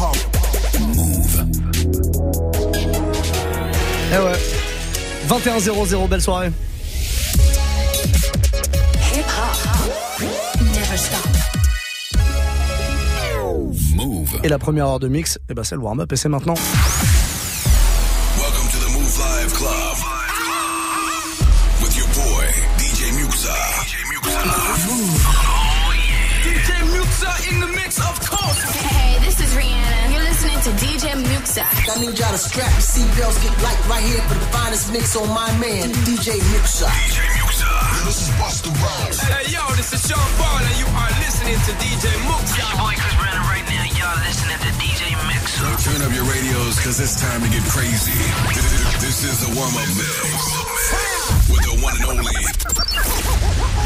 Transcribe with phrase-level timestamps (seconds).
[0.00, 0.16] hip-hop.
[0.80, 1.44] Move.
[4.12, 4.38] Eh ouais.
[5.28, 6.50] 21-0-0, belle soirée.
[13.94, 14.28] Move.
[14.42, 16.54] Et la première heure de mix, eh ben c'est le warm-up et c'est maintenant.
[31.50, 31.90] DJ Muxxa.
[31.90, 35.16] I need y'all to strap your seatbelts, get light right here for the finest mix
[35.16, 36.86] on my man, DJ Muxxa.
[36.86, 38.06] DJ Muxxa.
[38.06, 39.18] This is Busta Rhymes.
[39.18, 42.54] Hey, yo, this is Sean Paul, and you are listening to DJ Muxxa.
[42.54, 43.82] Your boy Chris Brandon right now.
[43.98, 45.58] Y'all listening to DJ Mix.
[45.58, 48.14] So turn up your radios, cause it's time to get crazy.
[49.02, 50.30] This is the warm-up mix.
[51.50, 52.46] With the one and only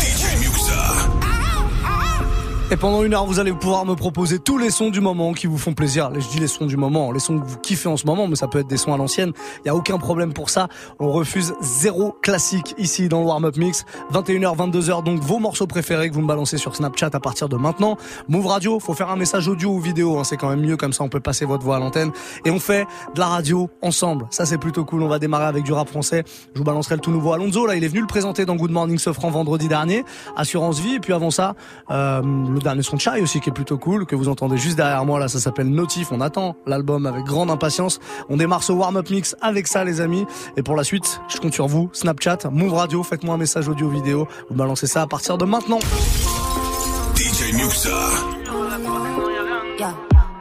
[0.04, 1.23] DJ Muxxa.
[2.74, 5.46] Et pendant une heure, vous allez pouvoir me proposer tous les sons du moment qui
[5.46, 6.10] vous font plaisir.
[6.12, 8.34] Je dis les sons du moment, les sons que vous kiffez en ce moment, mais
[8.34, 9.30] ça peut être des sons à l'ancienne.
[9.64, 10.66] Il y a aucun problème pour ça.
[10.98, 13.84] On refuse zéro classique ici dans le warm-up mix.
[14.12, 17.56] 21h, 22h, donc vos morceaux préférés que vous me balancez sur Snapchat à partir de
[17.56, 17.96] maintenant.
[18.26, 20.92] Move Radio, faut faire un message audio ou vidéo, hein, c'est quand même mieux comme
[20.92, 22.10] ça on peut passer votre voix à l'antenne.
[22.44, 24.26] Et on fait de la radio ensemble.
[24.30, 25.04] Ça c'est plutôt cool.
[25.04, 26.24] On va démarrer avec du rap français.
[26.54, 27.68] Je vous balancerai le tout nouveau Alonso.
[27.68, 30.04] Là, il est venu le présenter dans Good Morning Sofran vendredi dernier.
[30.36, 30.96] Assurance Vie.
[30.96, 31.54] Et puis avant ça,
[31.92, 34.76] euh, le dernier son de Chai aussi qui est plutôt cool, que vous entendez juste
[34.76, 36.10] derrière moi là, ça s'appelle Notif.
[36.10, 38.00] On attend l'album avec grande impatience.
[38.28, 40.26] On démarre ce warm-up mix avec ça les amis.
[40.56, 41.90] Et pour la suite, je compte sur vous.
[41.92, 44.26] Snapchat, Move Radio, faites-moi un message audio vidéo.
[44.50, 45.78] Vous balancez ça à partir de maintenant.
[47.14, 47.90] DJ Muxa.
[49.78, 49.94] Yeah.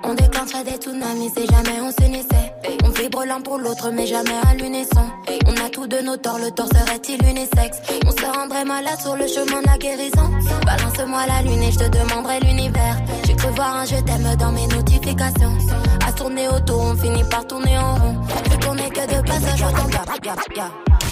[0.04, 2.54] On déclencherait des tsunamis jamais on s'unissait.
[2.84, 5.06] On vibre l'un pour l'autre mais jamais à l'unisson.
[5.54, 9.16] On a tous de nos torts, le tort serait-il unisexe On se rendrait malade sur
[9.16, 10.32] le chemin de la guérison.
[10.66, 12.98] Balance-moi la lune et je te demanderai l'univers.
[13.26, 15.54] J'ai cru voir un je t'aime dans mes notifications.
[16.08, 18.18] À tourner autour, on finit par tourner en rond.
[18.50, 19.64] Vu qu'on est que de passage.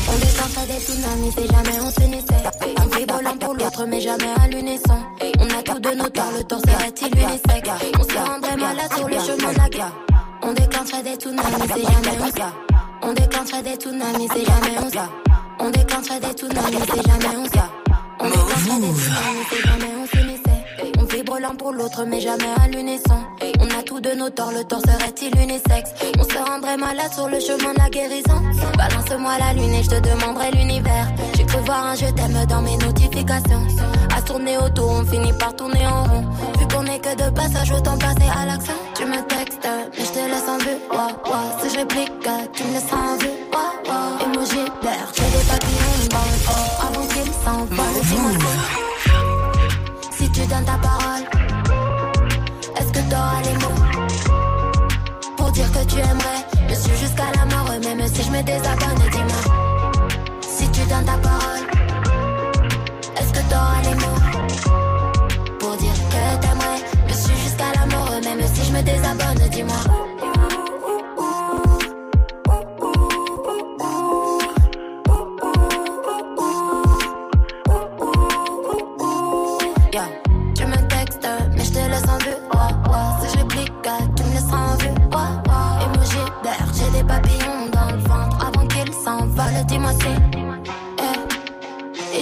[0.08, 2.44] On déclencherait des tsunamis si jamais on s'unissait.
[2.80, 4.98] On vibre l'un pour l'autre mais jamais à l'unisson.
[5.40, 9.08] On a tous de nos torts, le tort serait-il unisexe On se rendrait malade sur
[9.08, 9.94] le chemin de la guerre.
[10.42, 12.71] On déclencherait des tsunamis si jamais on se
[13.04, 14.98] On déclencherait des tsunamis si jamais on se
[15.60, 17.64] On déclencherait des tsunamis si jamais on se
[18.20, 20.64] On déclencherait des tsunamis si jamais on s'unissait.
[21.00, 23.18] On vibre l'un pour l'autre mais jamais à l'unisson.
[23.60, 25.92] On a tous de nos torts, le tort serait-il unisexe?
[26.20, 28.42] On se rendrait malade sur le chemin de la guérison.
[28.78, 31.08] Balance-moi la lune et je te demanderai l'univers.
[31.36, 33.68] J'ai cru voir un je t'aime dans mes notifications.
[34.16, 36.26] À tourner autour, on finit par tourner en rond.
[37.02, 38.74] Que de passage, autant passer à l'action.
[38.96, 39.68] Tu me textes,
[39.98, 40.78] mais je te laisse en vue.
[40.92, 41.10] Wow.
[41.62, 42.12] Si je réplique,
[42.54, 43.36] tu me laisses en vue.
[43.52, 44.34] Wow, wow.
[44.34, 46.88] Emoji d'air, j'ai des papillons dans fond.
[46.88, 48.32] Avant qu'ils s'envolent, dis-moi
[50.22, 51.24] si tu donnes ta parole,
[52.78, 53.82] est-ce que t'auras les mots?
[55.36, 59.11] Pour dire que tu aimerais Je suis jusqu'à la mort, même si je me désabonne,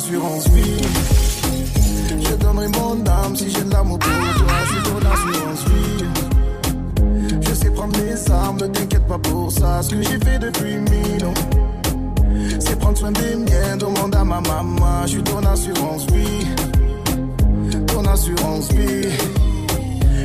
[0.00, 0.82] Assurance vie.
[2.26, 4.54] Je donnerai mon âme si j'ai de l'amour pour toi.
[4.68, 6.04] Suis ton assurance vie.
[7.42, 9.82] Je sais prendre les armes, ne t'inquiète pas pour ça.
[9.82, 11.34] Ce que j'ai fait depuis mille ans,
[12.60, 13.76] c'est prendre soin des miens.
[13.76, 15.02] Demande à ma maman.
[15.02, 16.46] Je suis ton assurance vie.
[17.86, 19.08] Ton assurance vie.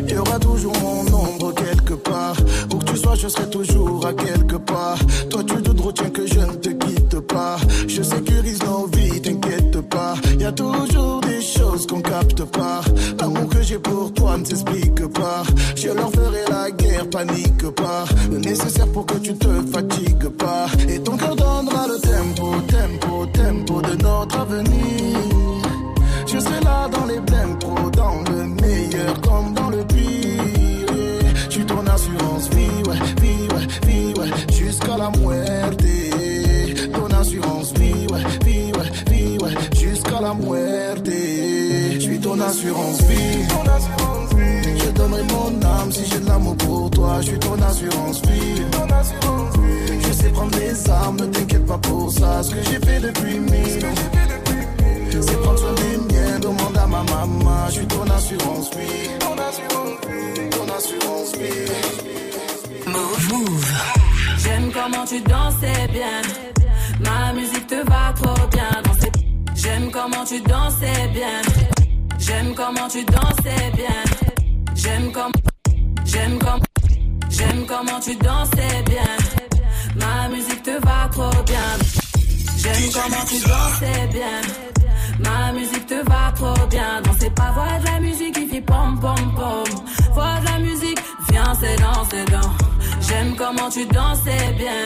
[0.08, 2.38] Il y aura toujours mon ombre quelque part.
[2.72, 5.00] Où que tu sois, je serai toujours à quelque part.
[5.30, 7.58] Toi, tu te retiens que je ne te quitte pas.
[7.88, 9.45] Je sécurise nos vies, t'inquiète
[9.82, 10.16] pas.
[10.34, 12.82] Il y a toujours des choses qu'on capte pas.
[13.20, 15.44] L'amour que j'ai pour toi ne s'explique pas.
[15.76, 18.06] Je leur ferai la guerre, panique pas.
[18.32, 20.68] Le nécessaire pour que tu te fatigues pas.
[20.88, 25.20] Et ton cœur donnera le tempo, tempo, tempo de notre avenir.
[26.28, 31.26] Je serai là dans les blèmes pro, dans le meilleur comme dans le pire.
[31.50, 35.65] Je suis assurance vie, ouais, vie, ouais, vie, ouais, jusqu'à la muerte.
[40.26, 43.46] Je suis ton assurance vie.
[44.80, 47.18] Je donnerai mon âme si j'ai de l'amour pour toi.
[47.22, 48.64] Je suis ton assurance vie.
[50.02, 52.42] Je sais prendre les armes, ne t'inquiète pas pour ça.
[52.42, 53.86] Ce que j'ai fait depuis mille.
[55.12, 57.68] C'est prendre soin des miens, demande à ma maman.
[57.68, 59.10] Je suis ton assurance vie.
[59.20, 60.50] Ton assurance vie.
[60.50, 61.72] Ton assurance vie.
[62.88, 63.72] Move.
[64.40, 66.45] J'aime comment tu dansais bien.
[70.06, 71.42] Comment tu dansais bien.
[72.20, 74.02] J'aime comment tu dansais bien.
[74.76, 75.32] J'aime comme,
[76.06, 76.62] j'aime comme,
[77.30, 79.14] j'aime comment tu dansais bien.
[79.96, 81.70] Ma musique te va trop bien.
[82.58, 84.42] J'aime comment tu dansais bien.
[85.24, 87.02] Ma musique te va trop bien.
[87.04, 89.64] Danser pas voix de la musique qui fait pom pom pom.
[90.14, 91.00] Voix de la musique,
[91.30, 92.52] viens c'est dans, c'est dans.
[93.02, 94.86] J'aime comment tu dansais bien.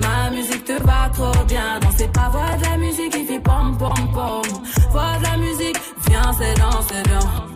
[0.00, 1.78] Ma musique te va trop bien.
[1.80, 4.42] Danser pas voix de la musique qui fait pom pom pom.
[4.90, 5.78] Voix de la musique,
[6.08, 7.48] viens c'est dans, c'est dans.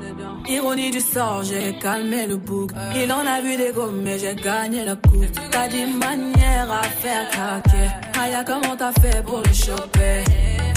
[0.49, 2.73] Ironie du sort, j'ai calmé le bouc.
[2.97, 5.39] Il en a vu des gommes, mais j'ai gagné la coupe.
[5.51, 7.89] T'as dit manière à faire craquer.
[8.21, 10.25] Aya, comment t'as fait pour le choper?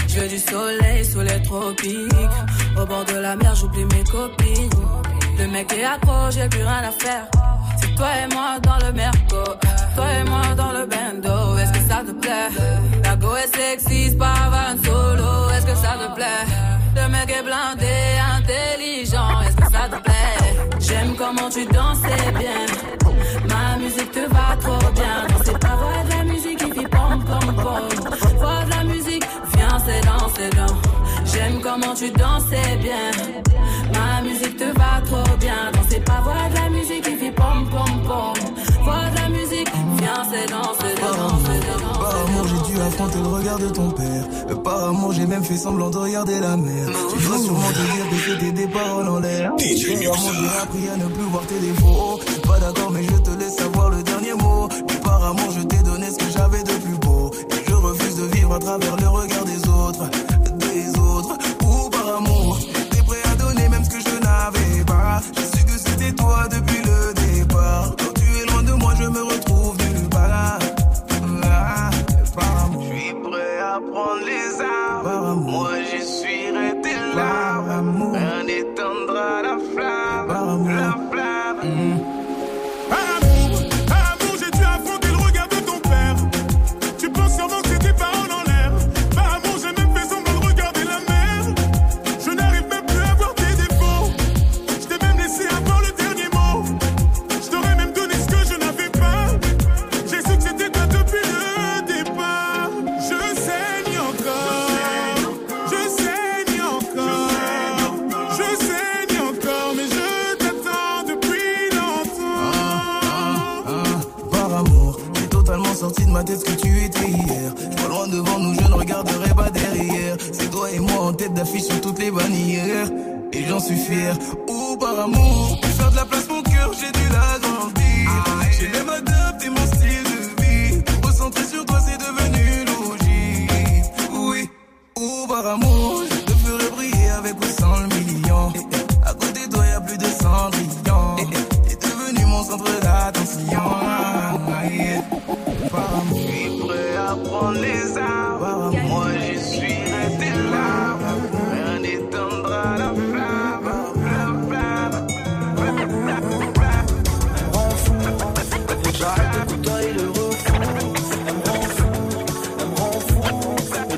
[0.07, 2.38] Je du soleil sous les tropiques.
[2.79, 4.69] Au bord de la mer, j'oublie mes copines.
[5.38, 7.27] Le mec est accro, j'ai plus rien à faire.
[7.81, 9.44] C'est toi et moi dans le merco.
[9.95, 11.55] Toi et moi dans le bando.
[12.06, 12.50] Te plaît?
[13.04, 15.50] La go est sexy, c'est pas van solo.
[15.56, 16.46] Est-ce que ça te plaît?
[16.96, 17.96] Le mec est blindé,
[18.38, 19.42] intelligent.
[19.42, 20.38] Est-ce que ça te plaît?
[20.80, 22.66] J'aime comment tu dansais bien.
[23.50, 25.25] Ma musique te va trop bien.
[25.30, 27.90] Danser pas voix de la musique qui fait pom pom pom.
[28.38, 29.25] Voix de la musique,
[29.56, 30.75] viens c'est dans, c'est dans.
[31.25, 33.12] J'aime comment tu dansais bien.
[33.94, 35.72] Ma musique te va trop bien.
[35.74, 38.34] Danser pas voix de la musique qui fait pom pom pom.
[38.84, 41.64] Voix de la musique, viens c'est dans, c'est dans, c'est dans.
[42.15, 44.23] Par amour, j'ai dû affronter le regard de ton père.
[44.50, 46.88] Euh, Par amour, j'ai même fait semblant de regarder la mer.
[47.12, 49.47] Tu dois sûrement te dire que c'était des paroles en l'air.
[49.47, 49.85] Amour, Muxa.
[50.39, 52.19] j'ai appris à ne plus voir tes défauts.
[52.47, 53.55] Pas d'accord, mais je te laisse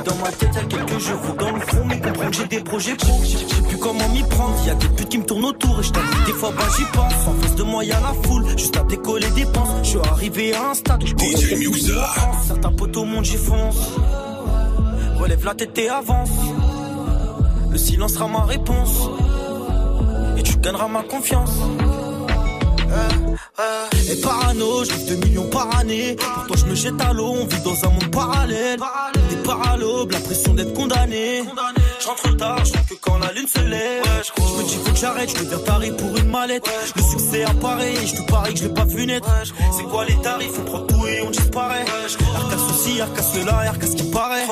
[0.07, 1.85] dans ma tête, y'a quelques jours dans le fond.
[1.87, 3.19] Mais comprends que j'ai des projets pro.
[3.23, 4.55] Je sais plus comment m'y prendre.
[4.65, 5.79] Y'a des putes qui me tournent autour.
[5.79, 7.27] Et je t'avoue, des fois, bah j'y pense.
[7.27, 8.45] En face de moi, y'a la foule.
[8.57, 9.69] Juste à décoller des penses.
[9.83, 11.93] Je suis arrivé à un stade où je DJ.
[12.47, 13.91] Certains potes au monde, j'y fonce.
[15.19, 16.29] Relève la tête et avance.
[17.71, 19.09] Le silence sera ma réponse.
[20.37, 21.51] Et tu gagneras ma confiance.
[23.59, 26.15] Et parano, je vis 2 millions par année.
[26.15, 28.79] Pour toi, je me jette à l'eau, on vit dans un monde parallèle.
[29.29, 31.43] Des paralobes, la pression d'être condamné.
[31.99, 34.03] Je rentre tard, je que quand la lune se lève.
[34.37, 36.69] Je me dis faut que j'arrête, je deviens taré pour une mallette.
[36.95, 39.27] Le succès apparaît, et je te parie que je l'ai pas vu naître.
[39.75, 40.51] C'est quoi les tarifs?
[40.59, 41.85] On prend tout et on disparaît.
[42.35, 44.45] Arcas ceci, arcas cela, arcas ce qui paraît.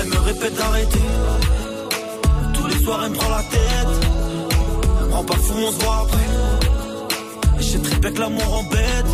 [0.00, 1.00] Elle me répète d'arrêter.
[2.54, 4.08] Tous les soirs, elle me prend la tête.
[5.10, 6.61] Prends pas fou, on se voit après.
[7.62, 9.06] Et j'ai trippé que l'amour embête.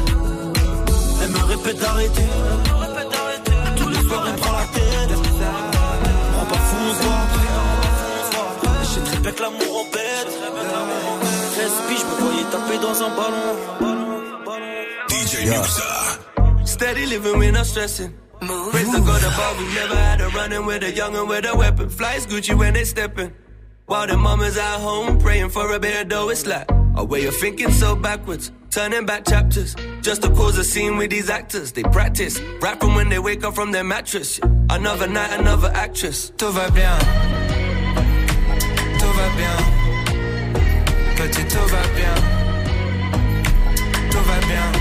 [1.23, 2.23] Elle me répète d'arrêter.
[3.77, 5.13] Tous les soirs, elle prend la tête.
[6.33, 7.49] Prends pas fou, on se voit après.
[8.71, 10.31] Et j'ai trippé que l'amour embête.
[11.57, 13.53] 13 piges, je me voyais taper dans un ballon.
[15.11, 15.83] DJ Muxa.
[16.65, 18.13] Steady living, we're not stressing.
[18.41, 21.55] Praise the God above, we never had a running with a young and with a
[21.55, 21.91] weapon.
[21.91, 23.31] Flies Gucci when they stepping.
[23.87, 26.67] While the mamas at home praying for a bit of dough, it's like
[26.99, 28.51] a way of thinking so backwards.
[28.71, 31.73] Turning back chapters just to cause a scene with these actors.
[31.73, 34.41] They practice right from when they wake up from their mattress.
[34.69, 36.33] Another night, another actress.
[36.37, 36.99] Tout va bien.
[38.99, 39.57] Tout va bien.
[41.17, 42.15] Petit, tout va bien.
[44.11, 44.73] Tout va bien.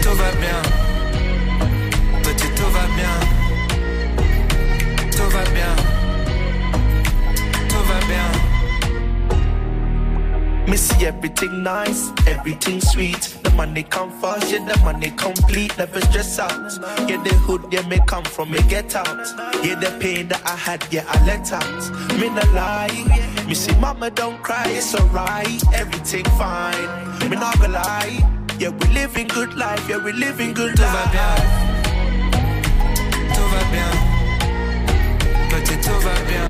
[0.00, 0.79] Tout va bien.
[10.70, 13.36] Me see everything nice, everything sweet.
[13.42, 15.76] The money come fast, yeah, the money complete.
[15.76, 16.70] Never stress out.
[17.08, 19.26] Yeah, the hood, yeah, me come from, me get out.
[19.64, 21.82] Yeah, the pain that I had, yeah, I let out.
[22.20, 23.42] Me no lie.
[23.48, 25.60] Me see mama don't cry, it's alright.
[25.74, 27.28] Everything fine.
[27.28, 28.20] Me not gonna lie.
[28.60, 31.34] Yeah, we living good life, yeah, we living good Tout va bien.
[33.34, 33.90] Tout va bien.
[35.50, 36.49] Petit, tout va bien.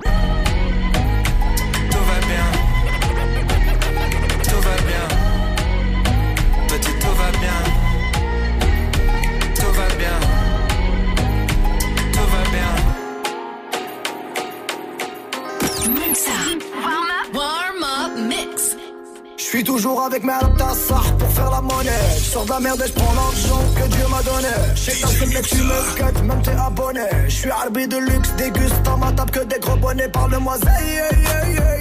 [19.50, 21.90] Suis toujours avec mes Altassar pour faire la monnaie.
[22.22, 24.54] Sors de la merde et je l'argent que Dieu m'a donné.
[24.76, 27.00] Je sais que tu me cut, même t'es abonné.
[27.24, 30.08] Je suis arbitre de luxe, déguste dans ma table que des gros bonnets.
[30.08, 30.56] Parle-moi,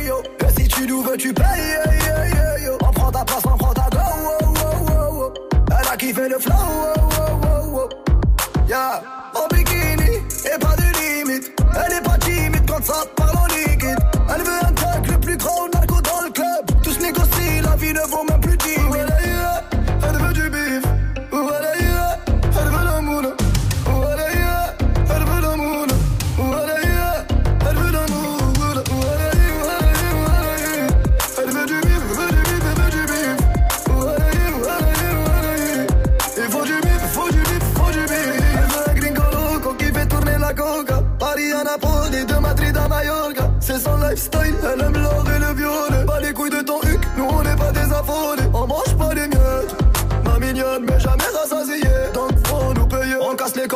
[0.07, 0.15] yo.
[0.47, 2.77] Et si tu nous veux, tu payes, yeah, yo.
[2.81, 5.33] On prend ta place, on prend ta go, oh, oh, oh, oh.
[5.69, 7.89] Elle a kiffé le flow.
[8.67, 9.03] Yeah,
[9.35, 10.09] en bikini
[10.45, 11.51] et pas de limite.
[11.75, 13.99] Elle est pas timide quand ça parle en liquide.
[14.35, 15.69] Elle veut un tag le plus grand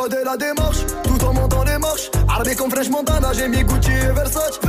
[0.04, 2.10] Et la démarche, tout en montant les marches.
[2.28, 4.60] Armé comme French Montana, j'ai mis Gucci et Versace,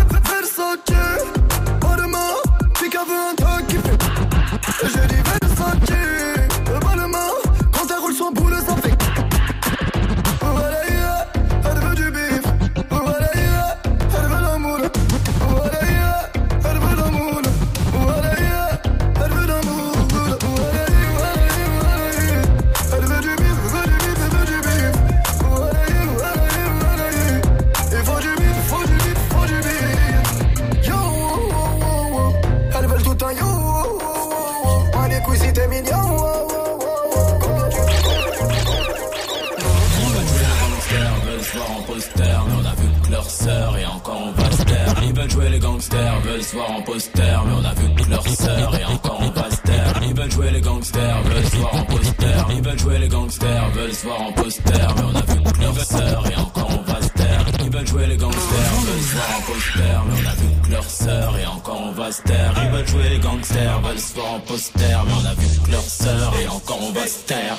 [64.77, 67.57] mais on a vu que leur sœur et encore on va se taire.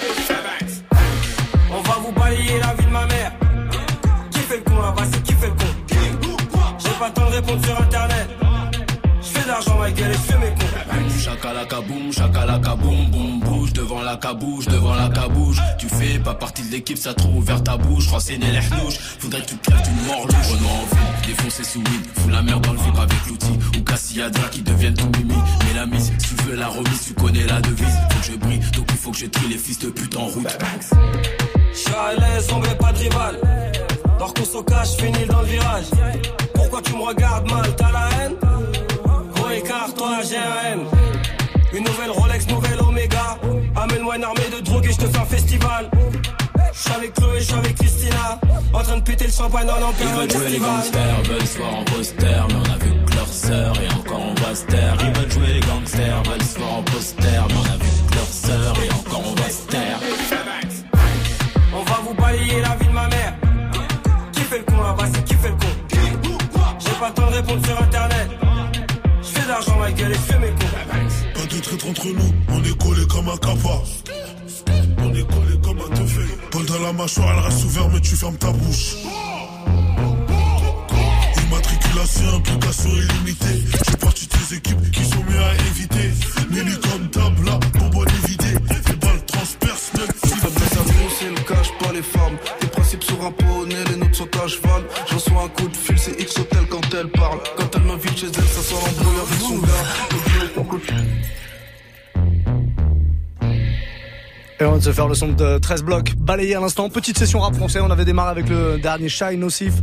[1.70, 3.32] On va vous balayer la vie de ma mère.
[4.30, 5.66] Qui fait le con là-bas, c'est qui fait le con?
[6.78, 8.28] J'ai pas le temps de répondre sur internet.
[9.20, 11.20] Je fais de l'argent, ma gueule, et je fais mes cons.
[11.22, 15.58] Chakalaka boum, chakalaka boum, boum, bouge devant la cabouche, devant la cabouche.
[15.78, 18.08] Tu fais pas partie de l'équipe, ça trop ouvert ta bouche.
[18.08, 20.52] Renseigner les hnouches, faudrait que tu crèves d'une mort louche.
[20.52, 23.58] Renoir en ville, défoncer sous weed, fous la merde dans le vip avec l'outil.
[23.76, 24.62] Ou Cassiadra qui
[36.96, 38.36] me mal, t'as la haine
[39.34, 40.86] Gros écart, toi j'ai un haine
[41.72, 43.38] Une nouvelle Rolex, nouvelle Omega.
[43.76, 45.90] Amène-moi une armée de drogue et je te fais un festival.
[46.72, 48.40] J'suis avec Chloé, j'suis avec Christina.
[48.72, 51.58] En train de péter le champagne dans l'empire Ils veulent jouer les gangsters, veulent se
[51.58, 54.64] voir en poster Mais on a vu que leur sœur et encore on va se
[54.66, 57.90] taire Ils veulent jouer les gangsters, veulent se voir en poster Mais on a vu
[58.10, 59.85] que leur sœur et encore on va se taire
[66.98, 68.28] pas le temps de répondre sur internet.
[69.22, 70.66] Je fais de l'argent, ma gueule, et je fais mes coups.
[71.34, 73.82] Pas de traître entre nous, on est collé comme un capa.
[74.98, 76.22] On est collé comme un teufé.
[76.50, 78.96] Paul dans la mâchoire, elle reste ouverte, mais tu fermes ta bouche.
[81.46, 83.64] Immatriculation, implication illimitée.
[83.86, 86.10] J'ai parti tes équipes qui sont mieux à éviter.
[86.50, 88.58] Nelly comme table, là, bonbonne évidée.
[88.88, 90.30] Les balles transpercent, même si
[91.18, 92.36] c'est le cache pas les femmes.
[92.60, 94.82] Tes principes sont un poney, les nôtres sont à cheval.
[95.08, 96.38] J'en reçois un coup de fil, c'est X
[96.96, 97.38] elle parle.
[97.56, 101.15] Quand elle m'invite chez elle, ça sent l'embrouille avec son gars.
[104.58, 106.88] Et on de se faire le son de 13 blocs balayé à l'instant.
[106.88, 107.78] Petite session rap français.
[107.82, 109.74] On avait démarré avec le dernier Shy Nocif.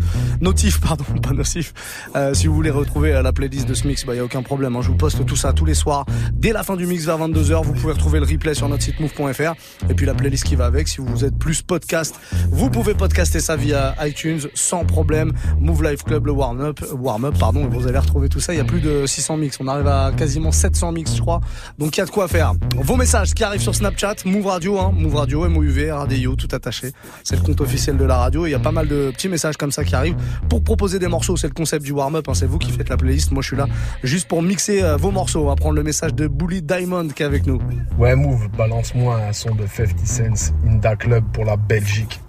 [0.42, 1.74] Notif, pardon, pas Nocif.
[2.16, 4.42] Euh, si vous voulez retrouver euh, la playlist de ce mix, bah, y a aucun
[4.42, 4.76] problème.
[4.76, 4.82] hein.
[4.82, 6.08] Je vous poste tout ça tous les soirs.
[6.34, 9.00] Dès la fin du mix vers 22h, vous pouvez retrouver le replay sur notre site
[9.00, 9.54] move.fr.
[9.92, 10.88] Et puis la playlist qui va avec.
[10.88, 12.16] Si vous êtes plus podcast,
[12.50, 15.34] vous pouvez podcaster ça via iTunes sans problème.
[15.60, 17.68] Move Life Club, le warm-up, warm-up, pardon.
[17.68, 18.56] Vous allez retrouver tout ça.
[18.56, 19.58] Il y a plus de 600 mix.
[19.60, 21.42] On arrive à quasiment 700 mix, je crois.
[21.78, 22.54] Donc il y a de quoi faire.
[22.78, 26.92] Vos messages qui arrivent sur Snapchat, Move Radio, hein, Move Radio, MOUV, RDIO, tout attaché.
[27.24, 28.46] C'est le compte officiel de la radio.
[28.48, 30.16] Il y a pas mal de petits messages comme ça qui arrivent
[30.50, 31.38] pour proposer des morceaux.
[31.38, 32.26] C'est le concept du warm-up.
[32.30, 32.34] hein.
[32.34, 33.32] C'est vous qui faites la playlist.
[33.32, 33.68] Moi, je suis là
[34.04, 35.42] juste pour mixer euh, vos morceaux.
[35.44, 37.60] On va prendre le message de Bully Diamond qui est avec nous.
[37.98, 42.20] Ouais, Move, balance-moi un son de 50 Cent, Inda Club pour la Belgique.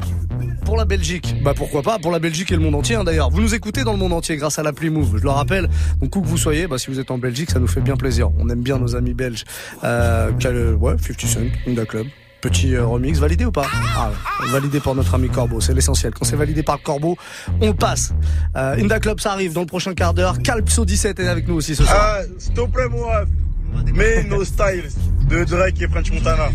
[0.65, 3.29] Pour la Belgique, bah pourquoi pas, pour la Belgique et le monde entier hein, d'ailleurs.
[3.31, 5.69] Vous nous écoutez dans le monde entier grâce à l'appli Move, je le rappelle.
[6.01, 7.97] Donc où que vous soyez, bah, si vous êtes en Belgique, ça nous fait bien
[7.97, 8.31] plaisir.
[8.39, 9.45] On aime bien nos amis belges.
[9.85, 10.31] Euh,
[10.75, 12.07] ouais, 50 Cent, Inda Club.
[12.45, 14.11] Petit euh, remix, validé ou pas ah,
[14.51, 16.13] Validé par notre ami Corbeau, c'est l'essentiel.
[16.13, 17.17] Quand c'est validé par Corbeau,
[17.63, 18.13] on passe.
[18.55, 20.39] Euh, Inda Club, ça arrive dans le prochain quart d'heure.
[20.41, 21.97] Calpso 17 est avec nous aussi ce soir.
[21.99, 23.25] Ah, s'il te plaît, moi.
[23.95, 24.91] Mais nos styles
[25.27, 26.51] de Drake et French Montana.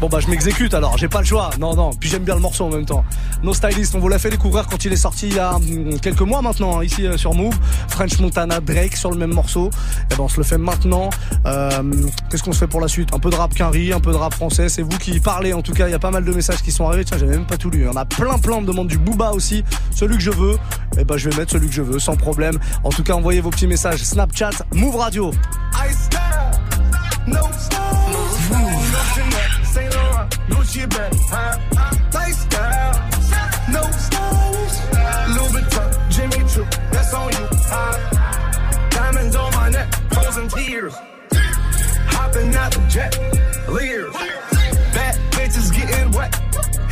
[0.00, 1.50] Bon bah je m'exécute alors, j'ai pas le choix.
[1.58, 3.04] Non non, puis j'aime bien le morceau en même temps.
[3.42, 5.98] No Stylist, on vous l'a fait découvrir quand il est sorti il y a hum,
[6.00, 7.56] quelques mois maintenant hein, ici euh, sur Move.
[7.88, 9.70] French Montana, Drake sur le même morceau.
[10.10, 11.10] Et ben on se le fait maintenant.
[11.46, 11.82] Euh,
[12.30, 13.12] Qu'est-ce qu'on se fait pour la suite?
[13.12, 14.68] Un peu de rap quinri, un peu de rap français.
[14.68, 15.52] C'est vous qui parlez.
[15.52, 17.04] En tout cas, il y a pas mal de messages qui sont arrivés.
[17.04, 17.84] Tiens, j'ai même pas tout lu.
[17.84, 18.56] Y en a plein plein.
[18.56, 19.64] On me demande du Booba aussi.
[19.94, 20.58] Celui que je veux.
[20.96, 22.58] Et ben je vais mettre celui que je veux sans problème.
[22.84, 24.04] En tout cas, envoyez vos petits messages.
[24.04, 25.32] Snapchat, Move Radio.
[25.74, 25.92] I
[27.26, 28.27] no.
[30.48, 31.58] No bag, huh?
[32.14, 32.94] Lifestyle,
[33.72, 34.76] no stylish.
[35.34, 37.48] Louis Vuitton, Jimmy Choo, that's on you?
[38.90, 40.94] Diamonds on my neck, frozen tears.
[42.10, 43.18] Hopping out the jet,
[43.68, 44.12] leers.
[44.94, 46.34] Bad bitches getting wet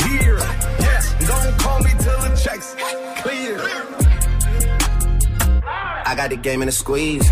[0.02, 0.38] here.
[0.78, 2.74] Yes, don't call me till the checks
[3.22, 3.58] clear.
[6.06, 7.28] I got the game in a squeeze.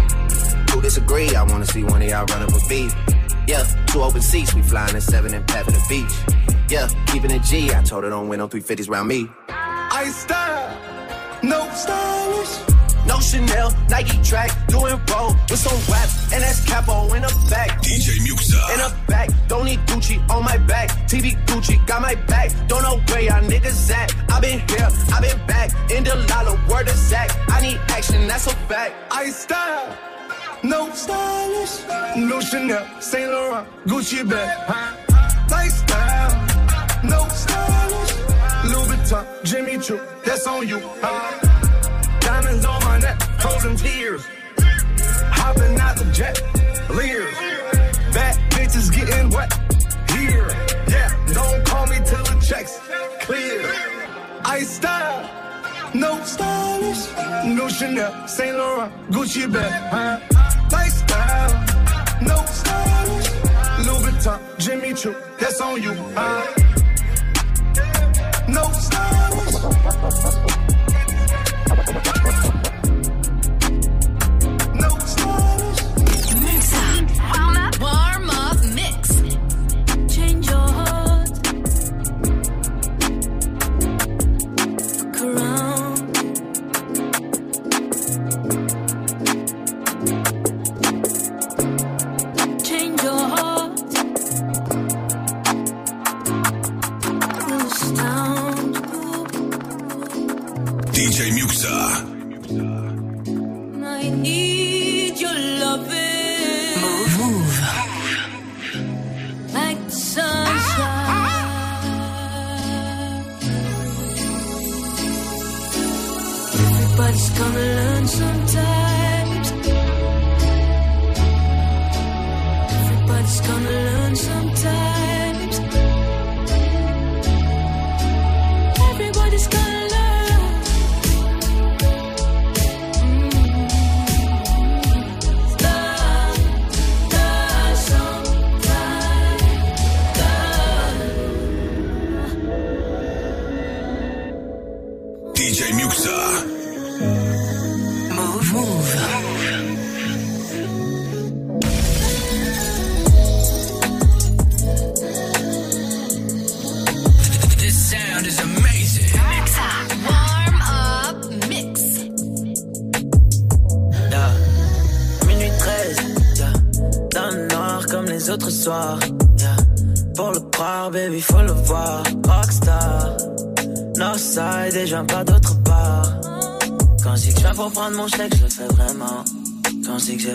[0.73, 1.35] Who disagree?
[1.35, 3.14] I wanna see one of y'all run up a beat.
[3.47, 6.13] Yeah, two open seats, we flying in seven and pat for the beach.
[6.71, 7.73] Yeah, keeping it G.
[7.73, 9.29] I told her don't win no 350s round me.
[9.49, 12.75] I style, no stylish.
[13.07, 17.83] No Chanel, Nike track, doing roll with some WAP, and that's capo in the back.
[17.83, 18.73] DJ Muxxa.
[18.73, 20.89] In the back, don't need Gucci on my back.
[21.07, 22.51] TV Gucci got my back.
[22.67, 24.15] Don't know where y'all niggas at.
[24.31, 25.71] I been here, I been back.
[25.91, 27.31] In the lala, word of Zach.
[27.49, 28.95] I need action, that's a fact.
[29.13, 29.97] I style,
[30.65, 31.85] no stylish.
[32.17, 34.97] No Chanel, Saint Laurent, Gucci bag, huh?
[35.51, 36.33] Lifestyle,
[37.05, 38.15] no stylish.
[38.71, 42.21] Louis Vuitton, Jimmy Choo, that's on you, huh?
[42.21, 44.25] Diamonds on my neck, frozen tears.
[45.39, 46.41] Hopping out the jet,
[46.91, 47.35] leers.
[48.15, 49.53] Bad bitches getting wet
[50.11, 50.49] here.
[50.89, 52.81] Yeah, don't call me till the checks
[53.21, 53.71] clear.
[54.45, 55.29] I style,
[55.95, 57.09] no stylish.
[57.45, 60.54] No Chanel, Saint Laurent, Gucci bag, huh?
[60.71, 61.65] Lifestyle,
[62.23, 63.31] no stylish.
[63.87, 66.43] Louis Vuitton, Jimmy Choo, that's on you, huh?
[68.49, 69.65] No stylish.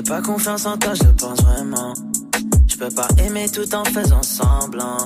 [0.10, 1.94] Pas confiance en toi, je pense vraiment.
[2.68, 4.98] Je peux pas aimer tout en faisant semblant.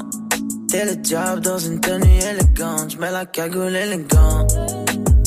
[0.69, 2.93] T'es le diable dans une tenue élégante.
[2.93, 4.57] Je mets la cagoule élégante.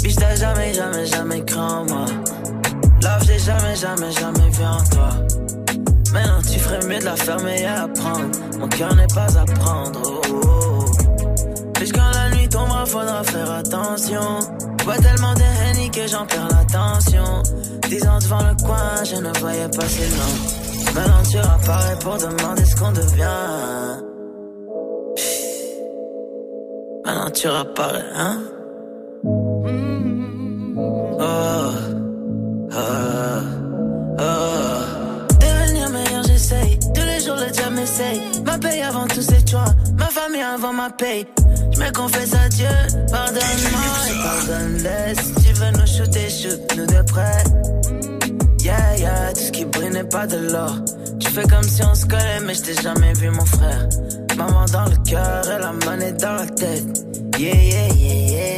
[0.02, 2.06] Biche, t'as jamais, jamais, jamais cru en moi.
[3.02, 5.10] Love, j'ai jamais, jamais, jamais vu en toi.
[6.14, 8.30] Maintenant, tu ferais mieux de la fermer et apprendre.
[8.58, 10.00] Mon cœur n'est pas à prendre.
[10.06, 11.70] Oh, oh, oh.
[11.74, 14.38] Puis quand la nuit tombera, faudra faire attention.
[14.84, 17.42] Vois tellement de que j'en perds l'attention.
[17.88, 20.92] Dix ans devant le coin, je ne voyais pas si loin.
[20.94, 24.02] Maintenant, tu apparais pour demander ce qu'on devient.
[27.04, 28.42] Maintenant, tu hein?
[31.18, 31.70] Oh,
[32.72, 33.40] oh,
[34.18, 34.24] oh.
[35.40, 36.78] Devenir meilleur, j'essaye.
[36.92, 38.20] Tous les jours, le diable m'essaye.
[38.44, 39.64] Ma paye avant tous ces choix.
[40.56, 41.26] Avant ma paye.
[41.70, 42.66] Je me confesse à Dieu.
[43.10, 45.14] Pardonne-moi et pardonne-les.
[45.22, 47.44] Si tu veux nous shooter, shoot-nous de près.
[48.64, 50.76] Yeah, yeah, tout ce qui brille n'est pas de l'or.
[51.20, 53.86] Tu fais comme si on se collait, mais je t'ai jamais vu, mon frère.
[54.38, 57.04] Maman dans le cœur et la monnaie dans la tête.
[57.38, 58.55] Yeah, yeah, yeah, yeah.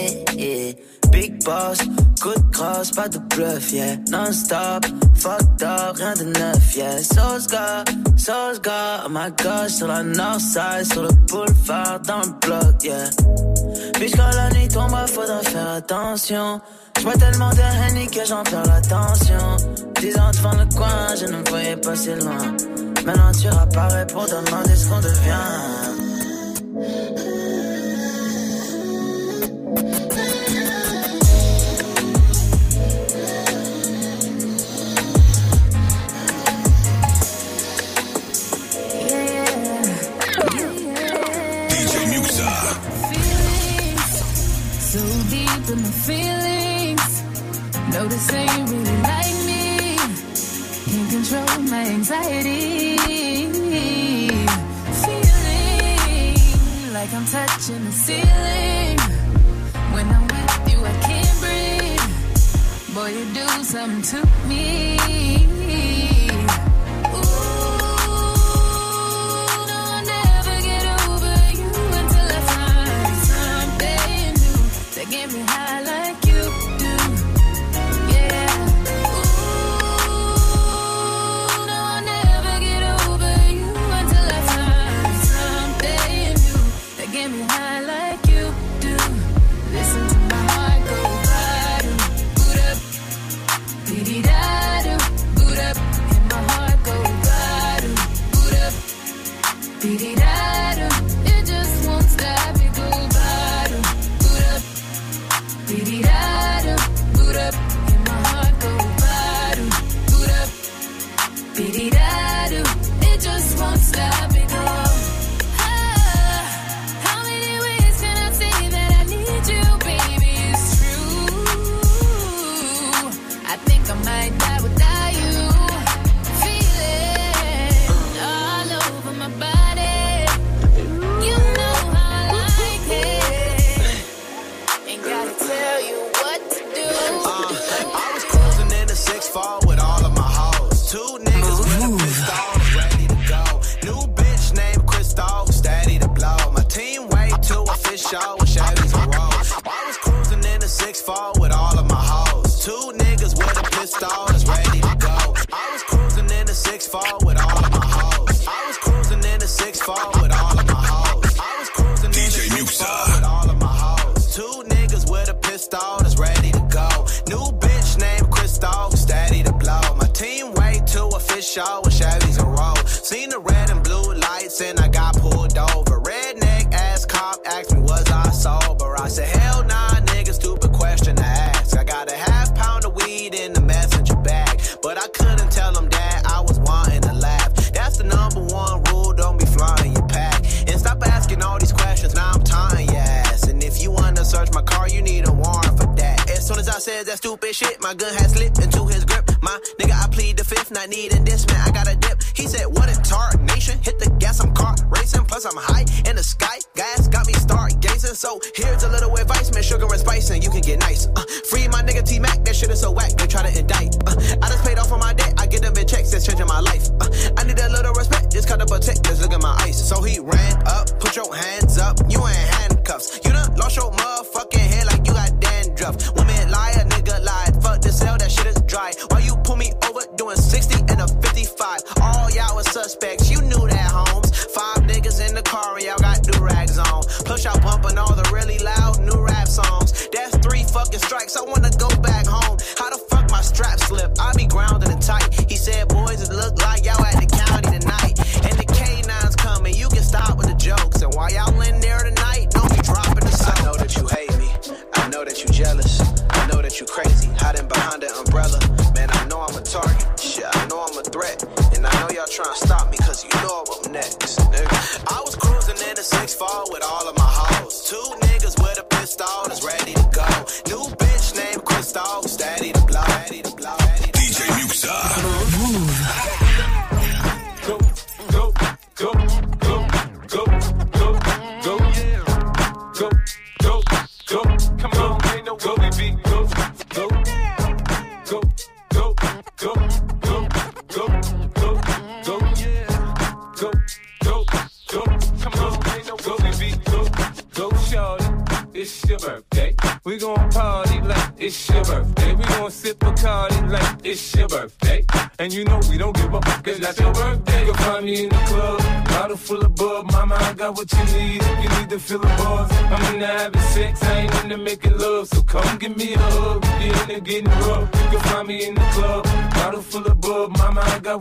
[1.19, 1.79] Big boss,
[2.23, 3.97] coup de crosse, pas de bluff, yeah.
[4.09, 6.99] Non-stop, fucked up, rien de neuf, yeah.
[6.99, 7.83] Sauce gars,
[8.17, 12.85] sauce gars, oh my gosh, sur la north side, sur le boulevard, dans le bloc,
[12.85, 13.11] yeah.
[13.95, 16.61] Puis quand la nuit tombe, faudra faire attention.
[17.01, 19.57] J'vois tellement de henny que j'en perds l'attention.
[20.01, 22.55] Dix ans devant le coin, je ne voyais pas si loin.
[23.05, 25.79] Maintenant tu apparais pour demander ce qu'on devient.
[45.71, 47.23] In my feelings.
[47.93, 49.97] Notice say you really like me.
[50.91, 52.97] Can't control my anxiety.
[55.05, 58.99] Feeling like I'm touching the ceiling.
[59.93, 62.07] When I'm with you, I can't breathe.
[62.95, 65.38] Boy, you do something to me.
[75.33, 75.68] Me high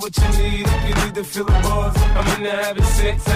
[0.07, 1.97] what you need if you need to feel the buzz.
[1.97, 3.27] I'm into having sex,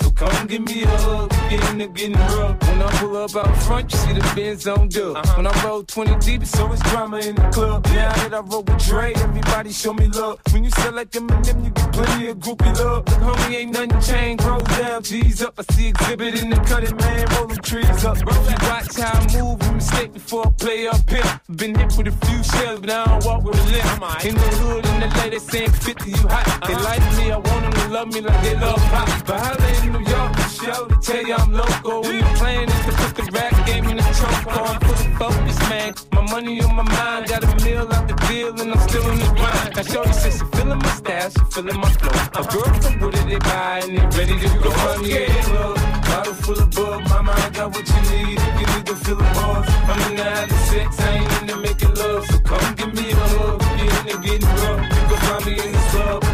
[0.00, 2.60] So come give me a hug, you're into getting rough.
[2.62, 5.16] When I pull up out front, you see the Benz on dub.
[5.16, 5.34] Uh-huh.
[5.36, 7.84] When I roll 20 deep, it's always drama in the club.
[7.86, 10.40] Now that I roll with Dre, everybody show me love.
[10.52, 13.04] When you sell like Eminem, you get plenty of groupie love.
[13.04, 14.44] Homie, ain't nothing changed.
[14.44, 15.54] Roll down, G's up.
[15.58, 17.26] I see exhibit in the cutting, man.
[17.36, 18.18] Roll them trees up.
[18.20, 19.74] Bro, you watch how I move.
[19.74, 21.40] Mistake before I play up here.
[21.56, 24.24] Been hit with a few shells, but I don't walk with a limp.
[24.24, 26.44] In the hood, in the LA, they saying 50, you hot.
[26.66, 26.84] They uh-huh.
[26.84, 29.08] like me, I want them love me like they love pop.
[29.26, 32.02] But holla in New York, the show to tell you I'm local.
[32.02, 34.46] When the plan to put the rap game in the trunk.
[34.46, 35.94] I'm fully focused, man.
[36.12, 39.18] My money on my mind, got a meal out the deal, and I'm still in
[39.18, 39.76] the grind.
[39.76, 42.40] Now, Shorty says she feeling my style, she feeling my flow.
[42.40, 44.70] A girl from Wooded, they buy, and they ready to go.
[44.70, 45.76] The club,
[46.06, 47.08] bottle full of bub.
[47.08, 49.66] Mama, I got what you need you need to feel the buzz.
[49.90, 52.26] I'm in the having sex, I ain't into making love.
[52.26, 54.82] So come give me a hug, you're into getting rough.
[54.94, 56.29] You can find me in the club,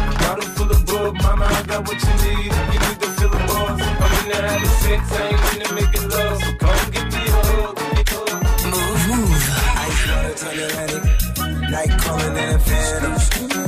[0.97, 1.13] of.
[1.21, 2.51] Mama, I got what you need.
[2.73, 3.81] You need to feel the buzz.
[3.81, 6.37] I'm in the having sex, I ain't into making love.
[6.43, 7.75] So come give me a hug.
[8.71, 9.31] Move, move.
[9.85, 11.03] Ice water turn Atlantic.
[11.71, 13.13] Night calling in a phantom.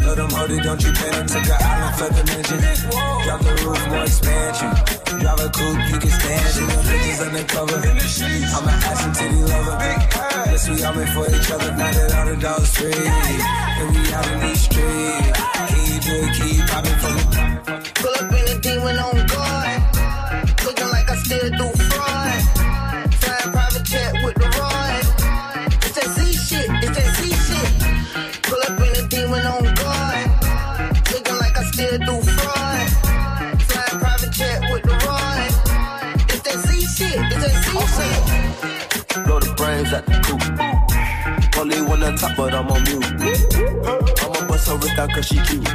[0.01, 1.27] Know them holding, don't you panic.
[1.27, 2.59] Took an island for the mention.
[3.25, 4.98] Drop the roof, more expansion.
[5.29, 6.61] Drive a coupe, you can stand it.
[6.69, 7.77] No bitches undercover.
[7.77, 9.77] I'm an ass and titty lover.
[10.49, 11.71] Yes, we all made for each other.
[11.71, 12.89] Now that all the dogs free.
[12.89, 15.39] And we out in these streets.
[15.69, 16.33] Can you do it?
[16.33, 17.21] Can you pop it for me?
[17.93, 19.81] Pull up in a demon on guard.
[20.65, 21.78] Looking like I still do
[39.91, 41.57] At the coop.
[41.57, 43.03] Only on top, but I'm on mute.
[44.21, 45.67] I'ma bust her wrist out cause she cute.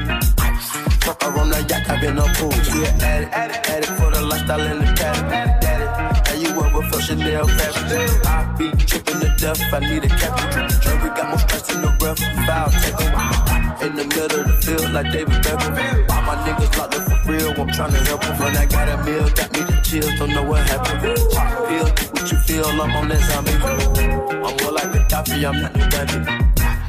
[1.03, 2.53] Fuck her on the yacht, I've been on pool.
[2.63, 5.21] She an addict, addict, addict for the lifestyle and the caddy.
[5.61, 5.87] Daddy,
[6.31, 8.27] how you ever felt Chanel fabric?
[8.27, 10.71] I be tripping to death, I need a captain.
[10.81, 13.85] Jury got more stress in the rough, foul tackle.
[13.85, 15.75] In the middle of the field like David Beckham.
[16.15, 18.39] All my niggas locked up for real, I'm tryna help them.
[18.39, 21.01] When I got a meal, got me the chills, don't know what happened.
[21.03, 23.53] Pill, what you feel, I'm on that zombie.
[23.53, 26.33] I'm more like a Gaddafi, I'm not new Gaddafi.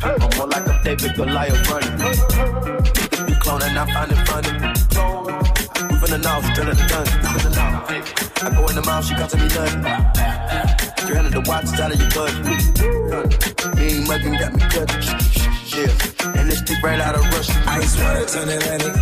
[0.04, 1.98] I'm more like a David Goliath running.
[2.00, 4.52] Niggas be cloning, I find it funny.
[6.00, 7.86] From the north, out the north.
[8.44, 9.82] I go in the mouth, she costing me nothing.
[11.06, 12.46] 300 the watch, it's out of your budget.
[13.76, 14.90] Me ain't mugging, got me cut.
[15.76, 16.40] Yeah.
[16.40, 17.54] And they stick right out of Russia.
[17.68, 18.96] Ice water turn Atlantic.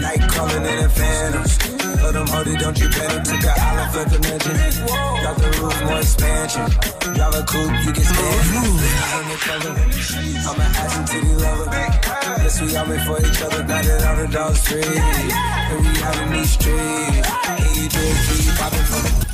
[0.00, 1.73] Night calling in a phantom.
[2.04, 3.24] Tell them, hold it, don't you panic.
[3.24, 4.52] Took an island, flip the mansion.
[5.24, 6.68] Got the roof, more expansion.
[7.16, 8.92] Drive a coupe, you can stand it.
[10.44, 11.70] I'm an ass and titty lover.
[12.44, 13.62] Yes, we all made for each other.
[13.62, 14.84] Got it on the dog street.
[14.84, 17.28] And we out in these streets.
[17.48, 19.33] And you drink, keep popping for me.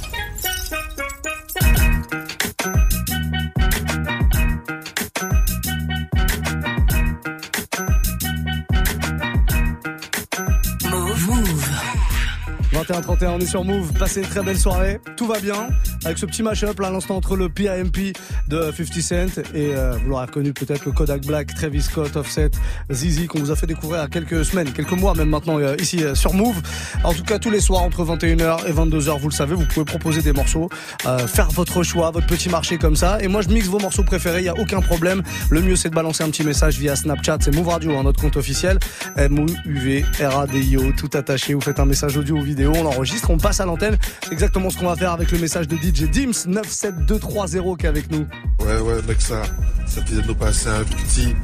[12.91, 13.93] 21-31, on est sur Move.
[13.93, 15.01] Passez une très belle soirée.
[15.17, 15.69] Tout va bien.
[16.05, 18.15] Avec ce petit mashup là à l'instant entre le PIMP
[18.49, 22.53] de 50 Cent et euh, vous l'aurez reconnu peut-être le Kodak Black, Travis Scott, Offset,
[22.91, 25.59] Zizi qu'on vous a fait découvrir il y a quelques semaines, quelques mois même maintenant
[25.59, 26.57] euh, ici euh, sur Move.
[27.05, 29.85] En tout cas tous les soirs entre 21h et 22h, vous le savez, vous pouvez
[29.85, 30.71] proposer des morceaux,
[31.05, 33.19] euh, faire votre choix, votre petit marché comme ça.
[33.21, 35.23] Et moi je mixe vos morceaux préférés, il y a aucun problème.
[35.51, 38.23] Le mieux c'est de balancer un petit message via Snapchat, c'est Move Radio, hein, notre
[38.23, 38.79] compte officiel.
[39.17, 41.53] M-O-U-V R-A-D-I-O, tout attaché.
[41.53, 43.99] Vous faites un message audio ou vidéo, on l'enregistre, on passe à l'antenne.
[44.23, 47.89] C'est exactement ce qu'on va faire avec le message de DJ Dims 97230 qui est
[47.89, 48.27] avec nous.
[48.61, 49.43] Ouais, ouais, mec, ça,
[49.87, 51.35] ça faisait de nous passer un petit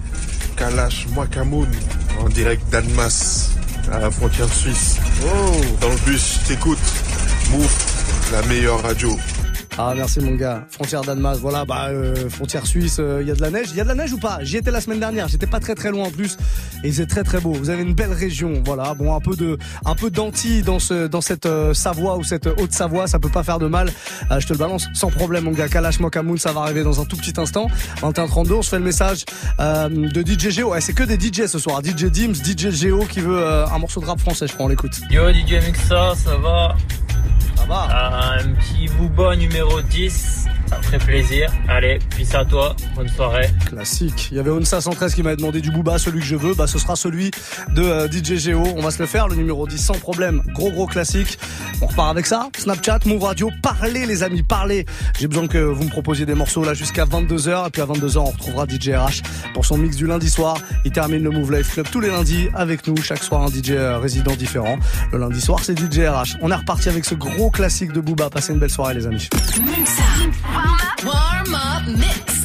[0.57, 1.69] Kalash Mwakamoun
[2.21, 3.51] en direct d'Annemasse
[3.93, 4.99] à la frontière suisse.
[5.25, 5.53] Oh.
[5.81, 6.79] Dans le bus, t'écoutes.
[7.51, 9.17] Move, la meilleure radio.
[9.79, 10.65] Ah merci mon gars.
[10.71, 13.69] Frontière Danemark, voilà, bah euh, frontière suisse, il y a de la neige.
[13.73, 14.39] Il y a de la neige ou pas?
[14.41, 16.39] J'y étais la semaine dernière, j'étais pas très très loin en plus.
[16.83, 17.53] Et c'est très très beau.
[17.53, 18.95] Vous avez une belle région, voilà.
[18.95, 22.47] Bon, un peu de un peu d'anti dans ce dans cette euh, Savoie ou cette
[22.47, 23.91] Haute-Savoie, ça peut pas faire de mal.
[24.31, 25.69] Euh, je te le balance sans problème mon gars.
[25.69, 27.69] Kalash Mokamoun, ça va arriver dans un tout petit instant.
[28.01, 29.25] 21-32, on se le message
[29.61, 30.75] euh, de DJ Geo.
[30.81, 31.83] C'est que des DJ ce soir.
[31.85, 34.69] DJ Dims, DJ Geo qui veut euh, un morceau de rap français, je crois, on
[34.69, 35.01] l'écoute.
[35.11, 36.77] Yo DJ Muxa, ça va?
[37.66, 38.38] Va.
[38.40, 41.52] Un petit booba numéro 10, ça me ferait plaisir.
[41.68, 43.48] Allez, puis à toi, bonne soirée.
[43.66, 44.29] Classique.
[44.31, 46.55] Il y avait Onsa 113 qui m'avait demandé du Booba, celui que je veux.
[46.55, 47.31] Bah, ce sera celui
[47.74, 48.62] de euh, DJ Geo.
[48.76, 50.42] On va se le faire, le numéro 10 sans problème.
[50.55, 51.38] Gros, gros classique.
[51.81, 52.48] On repart avec ça.
[52.57, 53.50] Snapchat, Move Radio.
[53.62, 54.87] Parlez, les amis, parlez.
[55.18, 57.68] J'ai besoin que vous me proposiez des morceaux là jusqu'à 22h.
[57.68, 59.22] Et puis à 22h, on retrouvera DJ RH
[59.55, 60.57] pour son mix du lundi soir.
[60.85, 62.96] Il termine le Move Life Club tous les lundis avec nous.
[62.96, 64.79] Chaque soir, un DJ euh, résident différent.
[65.12, 66.38] Le lundi soir, c'est DJ RH.
[66.40, 68.31] On est reparti avec ce gros classique de Booba.
[68.31, 69.29] Passez une belle soirée, les amis.
[71.05, 72.36] Warm up mix.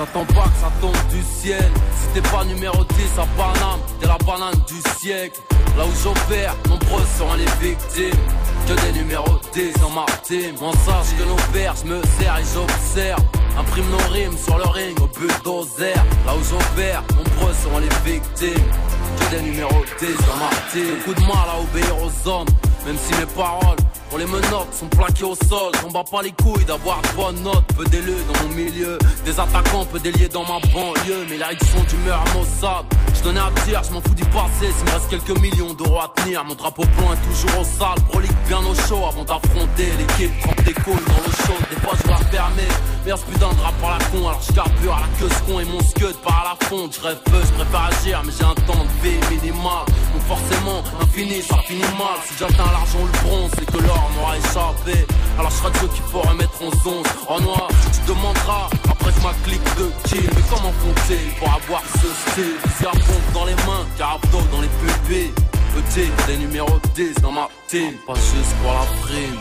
[0.00, 1.70] J'attends pas que ça tombe du ciel.
[2.00, 5.38] Si t'es pas numéro 10 à Paname, t'es la banane du siècle.
[5.76, 8.18] Là où j'opère, nombreux sont les victimes.
[8.66, 10.54] Que des numéros 10 dans ma team.
[10.62, 13.22] On sache que nos pères, je me sers et j'observe.
[13.58, 15.94] Imprime nos rimes sur le ring au bulldozer.
[16.24, 18.70] Là où j'opère, nombreux seront les victimes.
[19.18, 20.96] Que des numéros 10 dans ma team.
[20.96, 22.48] Beaucoup de mal à obéir aux hommes,
[22.86, 23.76] même si mes paroles
[24.10, 27.42] pour les menottes sont plaquées au sol, on bat pas les couilles d'avoir de bonnes
[27.42, 27.64] notes.
[27.76, 31.26] Peu d'élus dans mon milieu, des attaquants peu déliés dans ma banlieue.
[31.30, 32.84] Mais ils sont d'humeur à Mossad.
[33.14, 34.66] Je tenais à dire, je m'en fous du passé.
[34.76, 38.02] S'il me reste quelques millions d'euros à tenir, mon drapeau blanc est toujours au sale.
[38.10, 40.40] Prolique bien au chaud avant d'affronter l'équipe.
[40.42, 42.68] Trempe des couilles dans l'eau chaude, des fois je dois fermer.
[43.04, 45.60] Mais ce putain de rap par la con, alors je carbure à la queue con
[45.60, 46.96] et mon scud par la fonte.
[46.96, 49.84] Je rêve peu, je préfère agir, mais j'ai un temps de vie minimal.
[50.12, 52.18] Donc forcément, infini, ça finit mal.
[52.26, 55.06] Si j'atteins l'argent ou le bronze, c'est que l'or m'aura échappé.
[55.38, 57.04] Alors je serai de ceux qu'il faut remettre en zone.
[57.28, 60.30] En noir, tu demanderas, après ma clique de kill.
[60.36, 62.56] Mais comment compter pour avoir ce style?
[62.86, 65.32] À pompe dans les mains, carabdo dans les pupilles.
[65.74, 67.94] Petit, des numéros 10 dans ma team.
[68.06, 69.38] Pas juste pour la prime.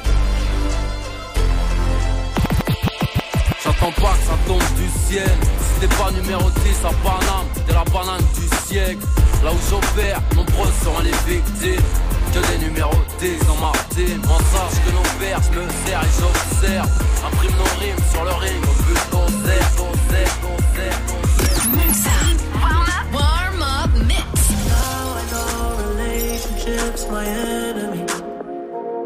[3.69, 5.29] J'attends pas que ça tombe du ciel.
[5.29, 9.05] Si t'es pas numéro 10 à Paname, t'es la banane du siècle.
[9.43, 11.85] Là où j'opère, nombreux seront les victimes.
[12.33, 14.21] Que des numéros 10 dans ma team.
[14.25, 16.89] On sache que nos pères, je me sers et j'observe.
[17.27, 20.93] Imprime nos rimes sur le ring au but d'oser, d'oser, d'oser.
[22.59, 24.49] Warm up, warm up mix.
[24.65, 28.03] Now I know relationships my enemy.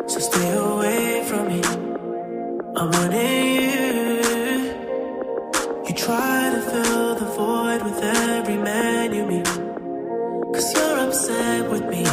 [0.07, 1.61] So stay away from me.
[2.77, 3.82] I'm wanting you.
[6.05, 9.45] Try to fill the void with every man you meet.
[10.53, 12.03] Cause you're upset with me.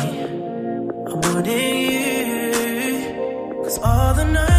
[1.10, 3.62] I'm warning you.
[3.64, 4.49] Cause all the nights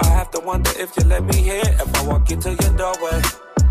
[0.00, 1.66] I have to wonder if you let me in.
[1.66, 3.20] If I walk into your doorway,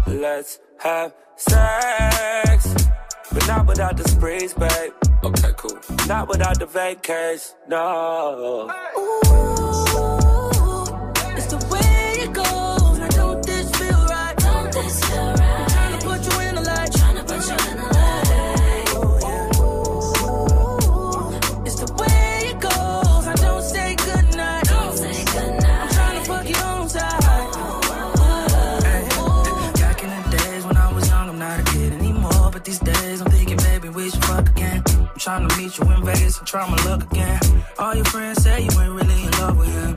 [0.07, 2.73] let's have sex.
[3.34, 4.93] But not without the sprees, babe.
[5.23, 5.78] Okay, cool.
[6.07, 8.69] Not without the vacays, no.
[8.97, 9.47] Ooh,
[11.38, 11.87] It's the way
[35.68, 37.39] meet you in Vegas and try my luck again.
[37.78, 39.95] All your friends say you ain't really in love with him.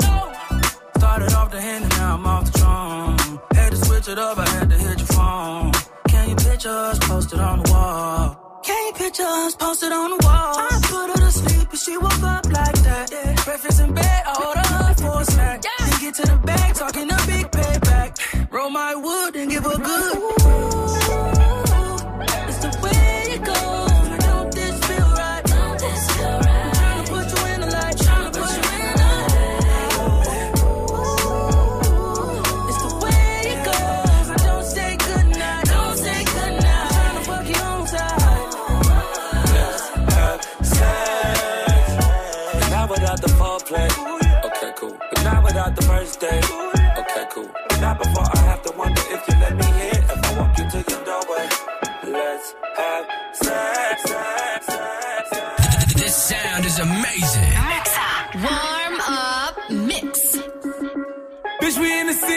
[0.96, 3.40] Started off the hand and now I'm off the drum.
[3.52, 5.72] Had to switch it up, I had to hit your phone.
[6.08, 8.60] Can you picture us posted on the wall?
[8.64, 10.54] Can you picture us posted on the wall?
[10.58, 13.10] I put her to sleep and she woke up like that.
[13.12, 13.44] Yeah.
[13.44, 15.62] Breakfast in bed, I order her for a snack.
[15.62, 18.10] Then get to the bag, talking a big payback.
[18.52, 20.09] Roll my wood and give her good.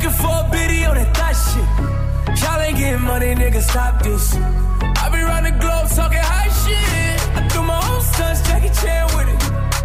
[0.00, 2.40] Looking for a biddy on that thot shit.
[2.40, 4.32] Y'all ain't getting money, nigga, stop this.
[4.32, 7.20] I be round the globe talking high shit.
[7.36, 9.36] I do my own stunts, Jackie Chan with it.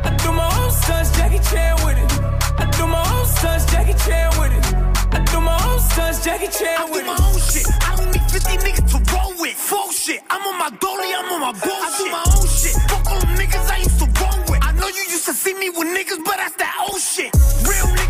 [0.07, 2.07] I do my own stunts, Jackie Chan with it.
[2.55, 4.63] I do my own stunts, Jackie Chan with it.
[5.11, 7.11] I do my own stunts, Jackie Chan with it.
[7.11, 7.68] I do my own shit.
[7.84, 9.55] I don't need 50 niggas to roll with.
[9.59, 10.24] Full shit.
[10.32, 11.91] I'm on my dolly, I'm on my bullshit.
[11.91, 12.76] I do my own shit.
[12.88, 14.63] Fuck all them niggas I used to roll with.
[14.63, 17.36] I know you used to see me with niggas, but that's that old shit.
[17.68, 18.05] Real nigga,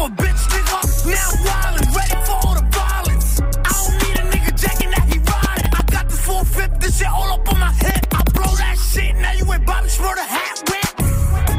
[0.00, 0.78] of a bitch nigga.
[1.06, 3.40] Now wild and ready for all the violence.
[3.40, 5.70] I don't need a nigga jacking that he riding.
[5.74, 8.06] I got this 450, this shit all up on my head.
[8.12, 10.90] I blow that shit, now you ain't Bobby Shmurda hat wet.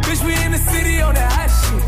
[0.06, 1.84] Bitch, we in the city on that hot shit.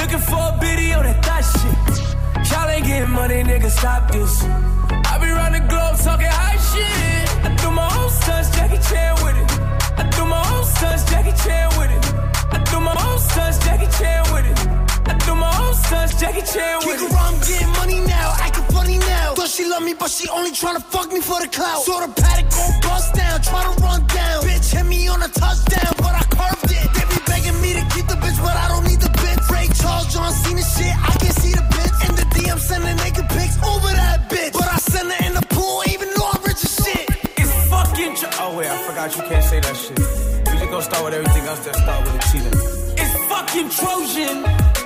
[0.00, 2.50] Looking for a biddy on that thot shit.
[2.50, 4.44] Y'all ain't getting money, nigga, stop this.
[4.44, 7.28] I be round the globe talking high shit.
[7.46, 9.50] I do my own stunts, Jackie Chan with it.
[9.98, 12.04] I do my own stunts, Jackie Chan with it.
[12.50, 14.87] I do my own stunts, Jackie Chan with it.
[15.08, 18.98] I do my own stunts, Jackie Chan with Kick around, getting money now, acting funny
[18.98, 19.34] now.
[19.34, 21.82] Thought she love me, but she only tryna fuck me for the clout.
[21.82, 24.44] Saw the paddock gon' bust down, try to run down.
[24.44, 26.86] Bitch hit me on a touchdown, but I curved it.
[26.92, 29.40] They be begging me to keep the bitch, but I don't need the bitch.
[29.48, 31.96] Ray Charles, John Cena shit, I can see the bitch.
[32.08, 34.52] In the DM, sending naked pics over that bitch.
[34.52, 37.08] But I send her in the pool, even though I'm rich as shit.
[37.40, 38.12] It's fucking.
[38.44, 39.98] Oh wait, I forgot you can't say that shit.
[39.98, 42.52] We just gonna start with everything else that start with a T then.
[43.00, 44.77] It's fucking Trojan.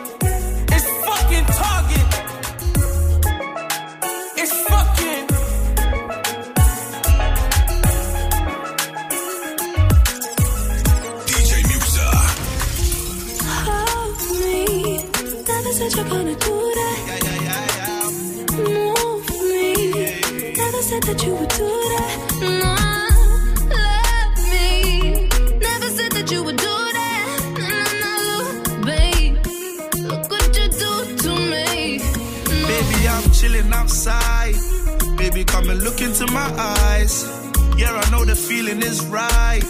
[1.34, 2.08] It's fucking Target.
[4.36, 5.26] It's fucking.
[11.28, 12.08] DJ Muxxa.
[13.66, 14.56] Hold me.
[15.48, 17.00] Never said you're gonna do that.
[18.68, 19.64] Move me.
[20.56, 22.51] Never said that you would do that.
[33.42, 34.54] Chilling outside.
[35.18, 37.26] Baby, come and look into my eyes.
[37.76, 39.64] Yeah, I know the feeling is right.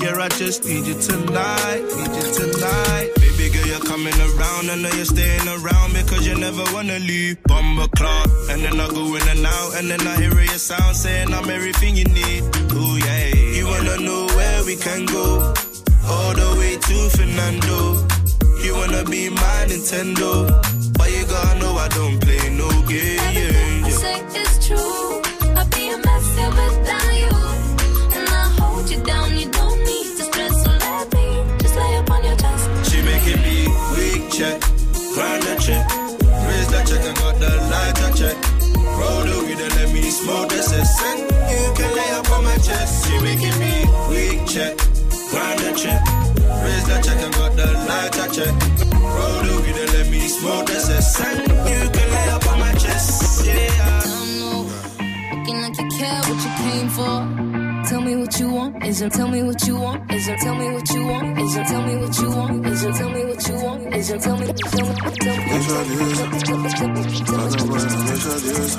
[0.00, 1.82] Yeah, I just need you tonight.
[1.96, 3.08] Need you tonight.
[3.16, 4.64] Baby girl, you're coming around.
[4.68, 7.42] I know you're staying around because you never wanna leave.
[7.44, 8.28] Bomber clock.
[8.50, 9.70] And then I go in and out.
[9.78, 12.42] And then I hear your sound saying I'm everything you need.
[12.72, 13.34] Ooh, yeah.
[13.56, 15.54] You wanna know where we can go?
[16.04, 17.80] All the way to Fernando.
[18.62, 20.85] You wanna be my Nintendo.
[21.36, 23.86] I know I don't play no games.
[23.86, 24.18] I say
[24.66, 25.22] true.
[25.54, 26.26] I'd be a mess
[26.56, 27.34] without you.
[28.16, 30.54] And I hold you down, you don't need to stress.
[30.64, 31.26] So let me
[31.60, 32.90] just lay upon your chest.
[32.90, 33.40] She make it
[33.94, 34.60] weak check,
[35.14, 35.84] grind the check.
[36.48, 38.36] Raise the check, I got the light check.
[38.98, 42.56] Roll the weed and let me smoke this and you can lay up on my
[42.56, 43.06] chest.
[43.06, 44.76] She making me weak check,
[45.30, 46.25] grind the check
[53.44, 54.02] yeah.
[55.32, 57.16] Looking like you care what you came for.
[57.88, 59.12] Tell me what you want, is it?
[59.12, 60.38] Tell me what you want, is it?
[60.40, 61.66] Tell me what you want, is it?
[61.66, 62.94] Tell me what you want, is it?
[62.94, 64.20] Tell me what you want, is it?
[64.22, 65.42] Tell me, what you tell me, tell me.
[66.66, 68.74] Deixa Deus, faz a coisa, deixa Deus.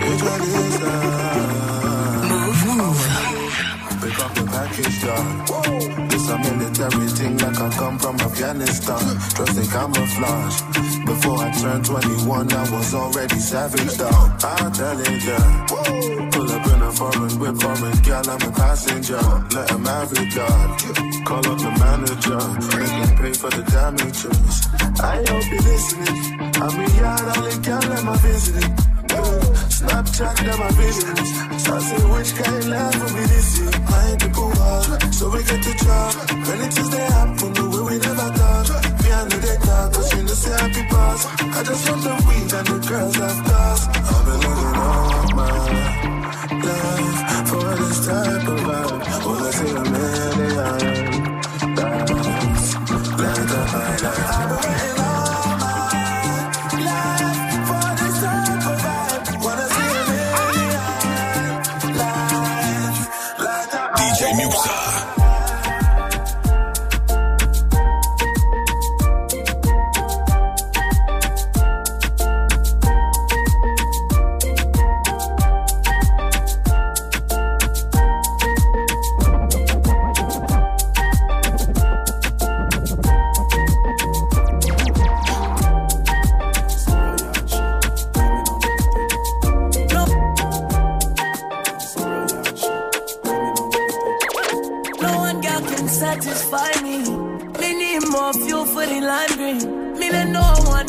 [0.00, 0.70] Deixa Deus.
[4.00, 5.69] Pick up the package, dog.
[6.80, 9.04] A military like I come from Afghanistan.
[9.34, 10.62] Trust in camouflage.
[11.04, 14.40] Before I turned 21, I was already savage, dog.
[14.42, 15.66] I tell it, yeah.
[16.32, 19.20] Pull up in a foreign whip, foreign gal, I'm a passenger.
[19.52, 20.80] Let him have it, dog.
[21.26, 22.40] Call up the manager.
[22.72, 24.68] Make him pay for the damages.
[25.00, 26.40] I hope you're listening.
[26.64, 28.90] I'm a yard, all the gal, am I visiting?
[29.80, 31.64] Snapchat, them my business.
[31.64, 33.70] So I say, which kind life will be this year?
[33.88, 34.28] I ain't the
[34.70, 36.12] poor, so we get the job.
[36.48, 38.68] Many things they happen the way we never thought.
[39.02, 41.20] Me and the talk, cause you know, say happy pass.
[41.58, 43.80] I just want the weed and the girls have class.
[43.88, 49.00] I've been living all my life for this type of vibe.
[49.26, 51.10] All I see a million lives.
[53.20, 54.69] Like the high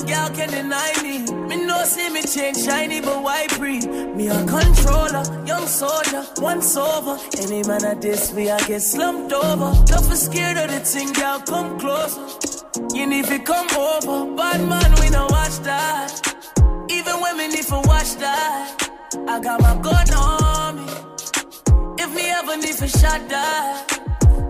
[0.04, 1.20] girl can deny me.
[1.48, 3.80] Me no see me change shiny, but why pre?
[4.16, 7.18] Me a controller, young soldier, once over.
[7.40, 9.72] Any man at this, me I get slumped over.
[9.86, 12.26] Don't for scared of the thing, girl, come closer.
[12.96, 14.36] You need to come over.
[14.36, 16.10] Bad man, we no watch that.
[16.90, 18.90] Even me need to watch that.
[19.28, 22.04] I got my gun on me.
[22.04, 23.88] If me ever need for shot that.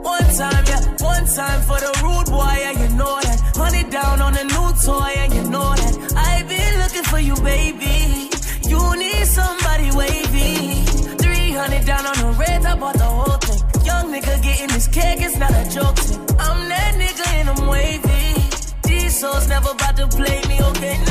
[0.01, 3.39] One time, yeah, one time for the rude boy, yeah, you know that.
[3.55, 5.20] Honey down on a new toy, and
[7.43, 8.29] baby.
[8.67, 10.83] You need somebody wavy.
[11.17, 13.85] 300 down on the red, I bought the whole thing.
[13.85, 16.19] Young nigga getting this cake, it's not a joke thing.
[16.39, 18.49] I'm that nigga and I'm wavy.
[18.83, 21.10] These souls never about to play me, okay?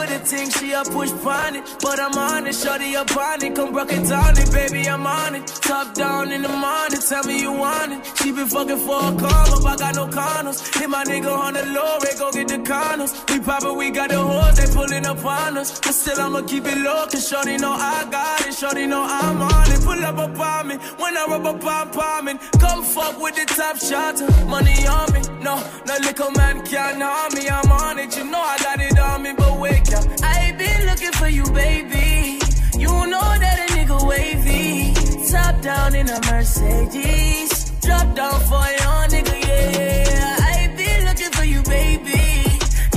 [0.00, 1.76] For the thing, she a push pon it.
[1.82, 3.54] But I'm on it, shorty up on it.
[3.54, 5.46] Come rock it down it, baby, I'm on it.
[5.46, 8.00] Top down in the morning, tell me you want it.
[8.16, 10.58] She been fucking for a come up, I got no condoms.
[10.74, 13.12] Hit my nigga on the low, rate, go get the condoms.
[13.30, 15.78] We poppin', we got the hoes, they pullin' up on us.
[15.80, 18.54] But still, I'ma keep it low, cause shorty know I got it.
[18.54, 19.80] Shorty know I'm on it.
[19.84, 22.38] Pull up on me, when I rub up on palming.
[22.58, 24.16] Come fuck with the top shot,
[24.48, 25.20] money on me.
[25.44, 28.16] No, no little man can't harm me, I'm on it.
[28.16, 30.04] You know I got it on me, but wake up.
[30.22, 32.38] I been looking for you, baby.
[32.78, 34.94] You know that a nigga wavy.
[35.30, 37.70] Top down in a Mercedes.
[37.80, 40.36] Drop down for your nigga, yeah.
[40.40, 42.22] I been looking for you, baby.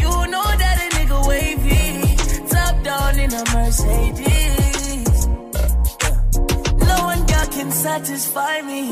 [0.02, 2.48] You know that a nigga wavy.
[2.48, 5.28] Top down in a Mercedes.
[6.90, 8.84] No one girl can satisfy me.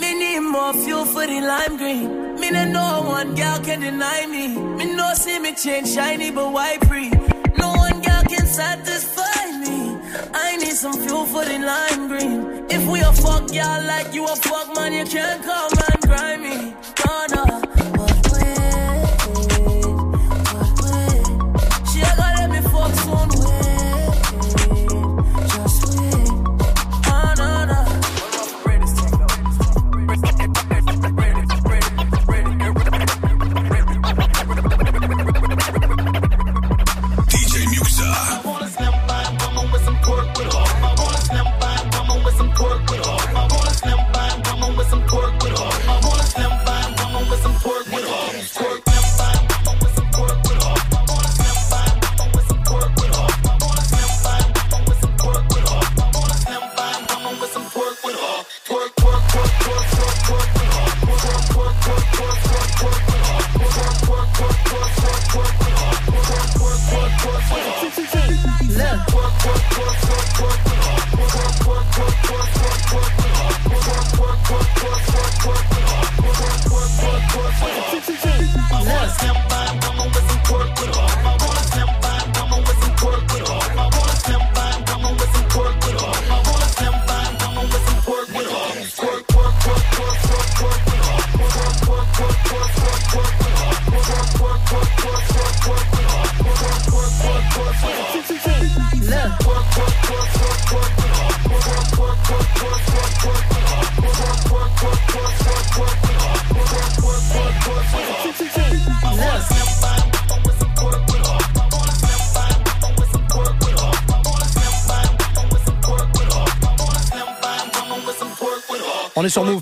[0.00, 2.30] Me need more fuel for the lime green.
[2.40, 4.48] Me no one girl can deny me.
[4.78, 7.10] Me no see me change shiny, but why pre?
[7.58, 9.98] No one girl can satisfy me.
[10.34, 12.66] I need some fuel for the lime green.
[12.70, 16.42] If we a fuck y'all like you a fuck man, you can't come and grind
[16.42, 16.74] me.
[17.06, 17.49] No, no.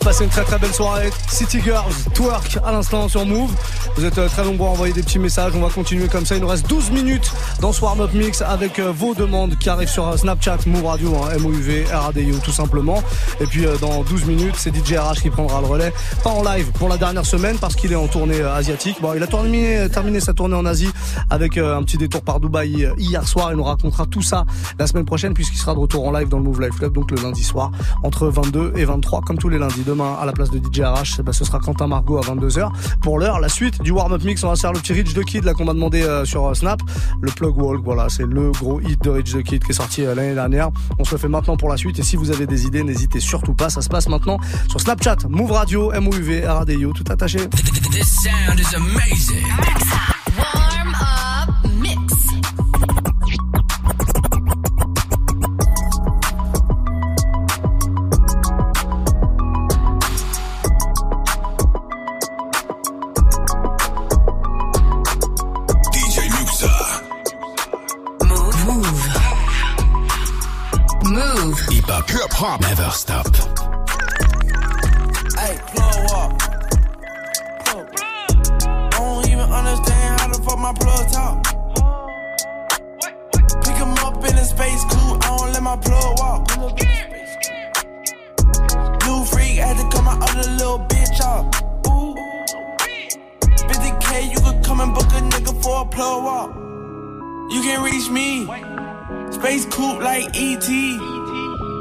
[0.09, 1.11] Passez une très très belle soirée.
[1.29, 3.51] City Girls, twerk à l'instant sur Move.
[3.95, 5.53] Vous êtes euh, très nombreux à envoyer des petits messages.
[5.55, 6.35] On va continuer comme ça.
[6.35, 7.31] Il nous reste 12 minutes
[7.61, 11.15] dans ce warm-up mix avec euh, vos demandes qui arrivent sur euh, Snapchat, Move Radio,
[11.15, 13.03] hein, M-O-U-V, R-A-D-I-O tout simplement.
[13.39, 15.93] Et puis dans 12 minutes, c'est DJ RH qui prendra le relais.
[16.25, 19.03] Pas en live pour la dernière semaine parce qu'il est en tournée asiatique.
[19.03, 20.89] Bon, il a terminé, sa tournée en Asie
[21.29, 23.51] avec un petit détour par Dubaï hier soir.
[23.51, 24.47] Il nous racontera tout ça
[24.79, 27.11] la semaine prochaine puisqu'il sera de retour en live dans le Move Live Club, donc
[27.11, 29.83] le lundi soir entre 22 et 23 comme tous les lundis.
[30.01, 32.71] À la place de DJ RH, bah, ce sera Quentin Margot à 22h.
[33.03, 35.25] Pour l'heure, la suite du warm-up mix, on va se faire le petit Rich the
[35.25, 36.81] Kid là qu'on m'a demandé euh, sur euh, Snap,
[37.21, 37.83] le Plug Walk.
[37.85, 40.71] Voilà, c'est le gros hit de Rich the Kid qui est sorti euh, l'année dernière.
[40.99, 43.21] On se le fait maintenant pour la suite et si vous avez des idées, n'hésitez
[43.21, 43.71] surtout pas.
[43.71, 44.39] Ça se passe maintenant
[44.69, 47.39] sur Snapchat, Move Radio, M-O-U-V, R-A-D-I-O, tout attaché.
[47.91, 49.47] This sound is amazing.
[50.39, 51.28] Warm up
[72.39, 72.61] hop.
[72.61, 73.27] Never stop.
[75.35, 76.31] Hey, plug up.
[78.87, 81.37] I don't even understand how the fuck my plug talk.
[83.65, 86.43] Pick him up in a space coupe, I don't let my plug walk.
[89.05, 91.47] New freak had to cut my other little bitch off.
[91.89, 92.15] Ooh.
[93.67, 96.51] 50k, you could come and book a nigga for a plug walk.
[97.51, 98.47] You can reach me.
[99.33, 101.18] Space coupe like ET.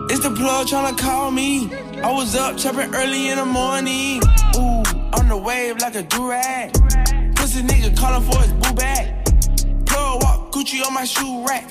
[0.10, 1.70] It's the plug tryna call me.
[2.02, 4.22] I was up chopping early in the morning.
[4.56, 4.84] Ooh,
[5.18, 6.74] on the wave like a durag.
[7.36, 9.26] Pussy nigga calling for his boo bag.
[9.86, 11.70] Plug walk, Gucci on my shoe rack.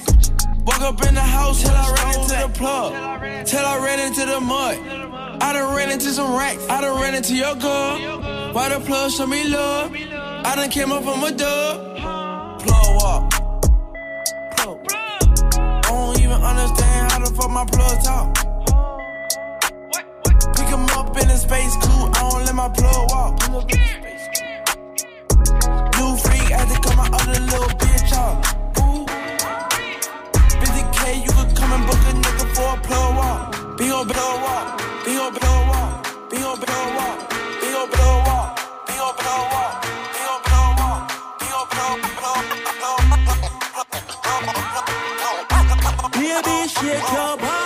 [0.66, 3.47] Walk up in the house till I ran into the plug.
[3.47, 4.78] Till I ran into the mud.
[5.41, 6.66] I done ran into some racks.
[6.68, 8.53] I done ran into your girl.
[8.53, 9.93] Why the plug show me love?
[9.95, 12.61] I done came up from a dub.
[12.61, 13.15] Plug walk.
[17.37, 18.34] Fuck my plug talk.
[20.57, 23.32] Pick him up in a space coupe, I don't let my plug walk.
[25.97, 28.37] New freak, had to cut my other little bitch off.
[28.80, 29.05] Ooh.
[30.61, 33.76] 50k, you could come and book a nigga for a plug walk.
[33.76, 35.65] Big ol' plug walk, big ol' plug walk,
[46.81, 47.65] shake your bum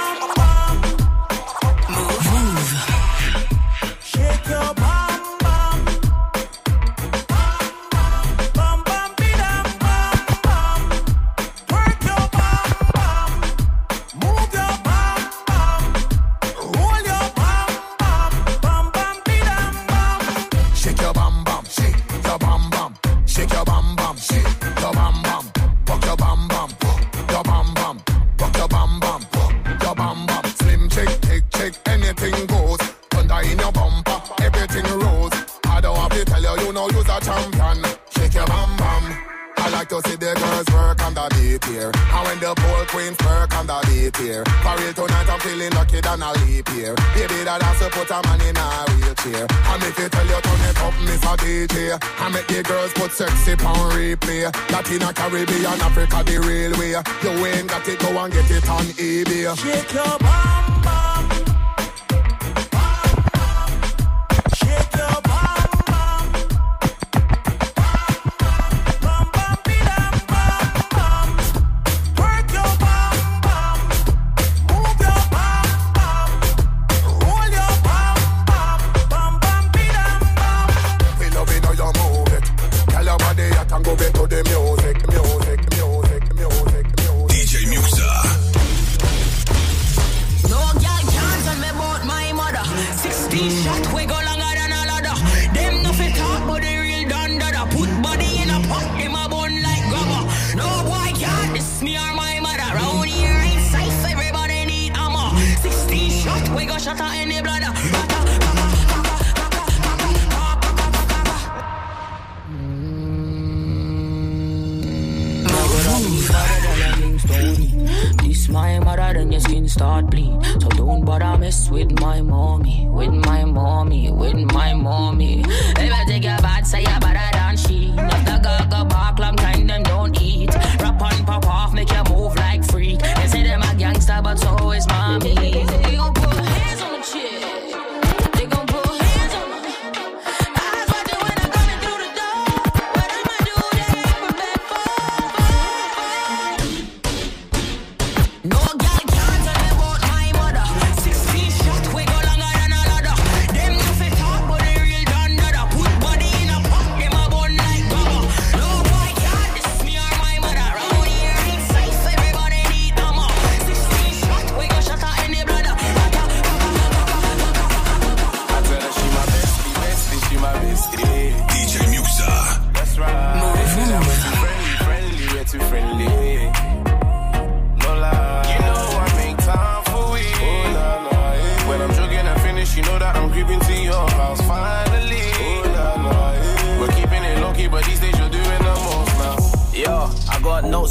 [44.17, 44.45] here.
[44.81, 46.95] Real tonight, I'm feeling lucky than a leap year.
[47.15, 49.47] Baby, that has to put a man in a wheelchair.
[49.51, 51.99] And if you tell you turn it up, Miss a DJ.
[52.19, 54.49] I make the girls put sexy on replay.
[54.71, 56.97] Latina, Caribbean, Africa, the real way.
[57.23, 59.57] You ain't got it, go and get it on eBay.
[59.59, 60.80] Shake your bum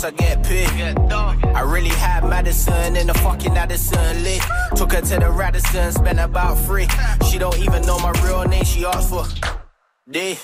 [0.04, 0.70] I get paid.
[1.52, 4.42] I really had Madison in the fucking Addison lit.
[4.76, 6.88] Took her to the Radisson, spent about three.
[7.30, 9.26] She don't even know my real name, she asked for
[10.10, 10.38] D.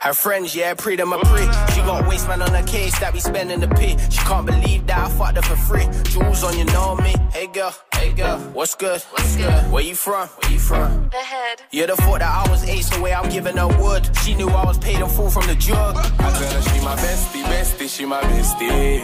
[0.00, 1.42] Her friends, yeah, pre them a pre.
[1.72, 3.96] She got waistman on her case that we spending the P.
[4.10, 5.86] She can't believe that I fucked her for free.
[6.10, 7.14] Jewels on, you know me.
[7.32, 7.74] Hey girl,
[8.04, 9.00] hey uh, girl, what's good?
[9.02, 9.72] What's good?
[9.72, 10.28] Where you from?
[10.28, 11.08] Where you from?
[11.10, 11.62] The head.
[11.70, 14.08] You'd have thought that I was ace the way I'm giving her wood.
[14.22, 15.96] She knew I was paid in full from the jug.
[15.96, 19.02] I tell her she my bestie, bestie, she my bestie.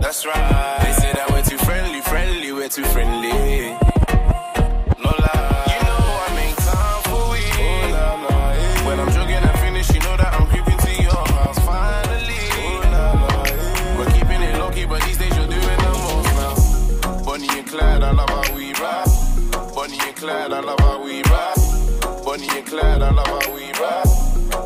[0.00, 0.78] That's right.
[0.82, 3.95] They say that we're too friendly, friendly, we're too friendly.
[17.76, 19.08] Clyde, I love how we rap.
[19.74, 21.56] Bonnie and Clyde, I love how we rap.
[22.24, 24.08] Bonnie and Clyde, I love how we rap.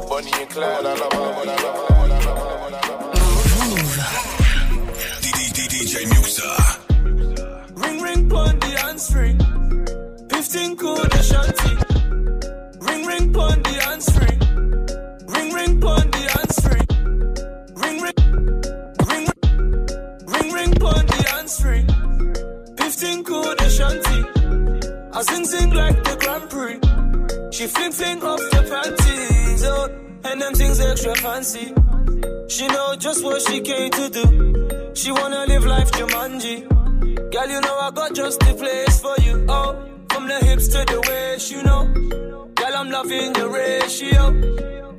[0.09, 1.91] Bonnie and Clyde, I love how we rap.
[5.83, 6.51] DJ Muxxa.
[7.83, 9.37] Ring ring pon the hands free.
[10.29, 11.75] 15 code shanty.
[12.79, 14.39] Ring ring pon the hands free.
[15.35, 16.87] Ring ring pon the hands free.
[17.75, 18.15] Ring ring
[19.09, 19.27] ring
[20.29, 21.90] ring ring pon the hands free.
[23.01, 24.21] 15 code shanty.
[25.15, 26.79] I sing sing like the Grand Prix.
[27.51, 29.89] She fling fling off the panties, oh,
[30.25, 31.73] and them things extra fancy.
[32.51, 34.93] She know just what she came to do.
[34.95, 36.69] She wanna live life Jumanji.
[37.33, 39.47] Girl, you know I got just the place for you.
[39.49, 41.87] Oh, from the hips to the waist, you know.
[42.55, 44.29] Girl, I'm loving your ratio.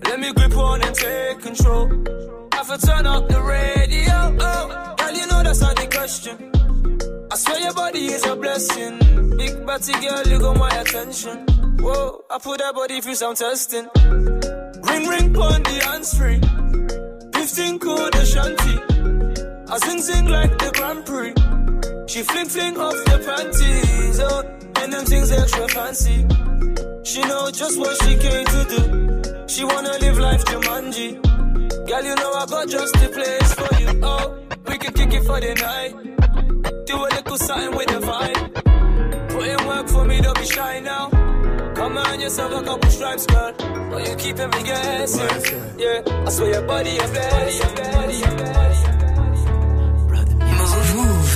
[0.05, 1.85] Let me grip on and take control.
[2.51, 4.35] I to turn up the radio.
[4.39, 6.60] Oh, girl, you know that's not the question.
[7.31, 8.99] I swear your body is a blessing.
[9.37, 11.37] Big body girl, you got my attention.
[11.79, 13.87] Whoa, I put that body through some testing.
[13.95, 16.41] Ring ring pon the free.
[17.33, 18.75] 15 code shanty.
[19.71, 21.33] I sing sing like the Grand Prix.
[22.11, 26.27] She fling fling off the panties, oh, and them things extra fancy.
[27.05, 29.47] She know just what she came to do.
[29.47, 31.87] She wanna live life Jumanji.
[31.87, 34.01] Girl, you know I got just the place for you.
[34.03, 36.20] Oh, we can kick it for the night.
[36.85, 39.29] Do a little something with the vibe.
[39.29, 41.09] Put in work for me, don't be shy now.
[41.75, 43.53] Come on, yourself a couple stripes, girl.
[43.93, 45.79] Oh, you keeping me guessing.
[45.79, 47.75] Yeah, I swear your body a blessing.
[47.75, 48.97] Body a blessing.
[50.95, 51.31] Move.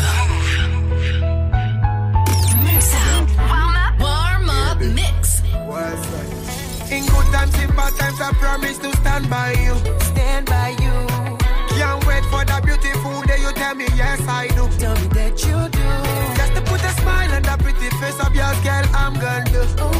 [2.65, 2.93] Mix.
[3.37, 3.99] Warm up.
[3.99, 5.41] Warm up mix.
[6.91, 9.75] In good times, in bad times, I promise to stand by you.
[10.11, 10.95] Stand by you.
[11.77, 13.34] Can't wait for the beautiful day
[13.65, 14.63] tell me yes I do.
[14.77, 15.87] Tell me that you do.
[16.37, 19.63] Just to put a smile on the pretty face of yours, girl, I'm gonna do.
[19.79, 19.94] Oh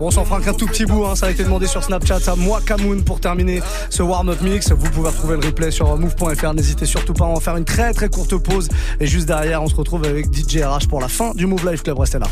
[0.00, 1.16] On s'en fera qu'un tout petit bout, hein.
[1.16, 4.70] ça a été demandé sur Snapchat, ça, moi, Kamoun, pour terminer ce warm-up mix.
[4.70, 7.92] Vous pouvez retrouver le replay sur move.fr, n'hésitez surtout pas à en faire une très
[7.92, 8.68] très courte pause.
[9.00, 11.82] Et juste derrière, on se retrouve avec DJ RH pour la fin du Move Life
[11.82, 12.26] Club, restez là.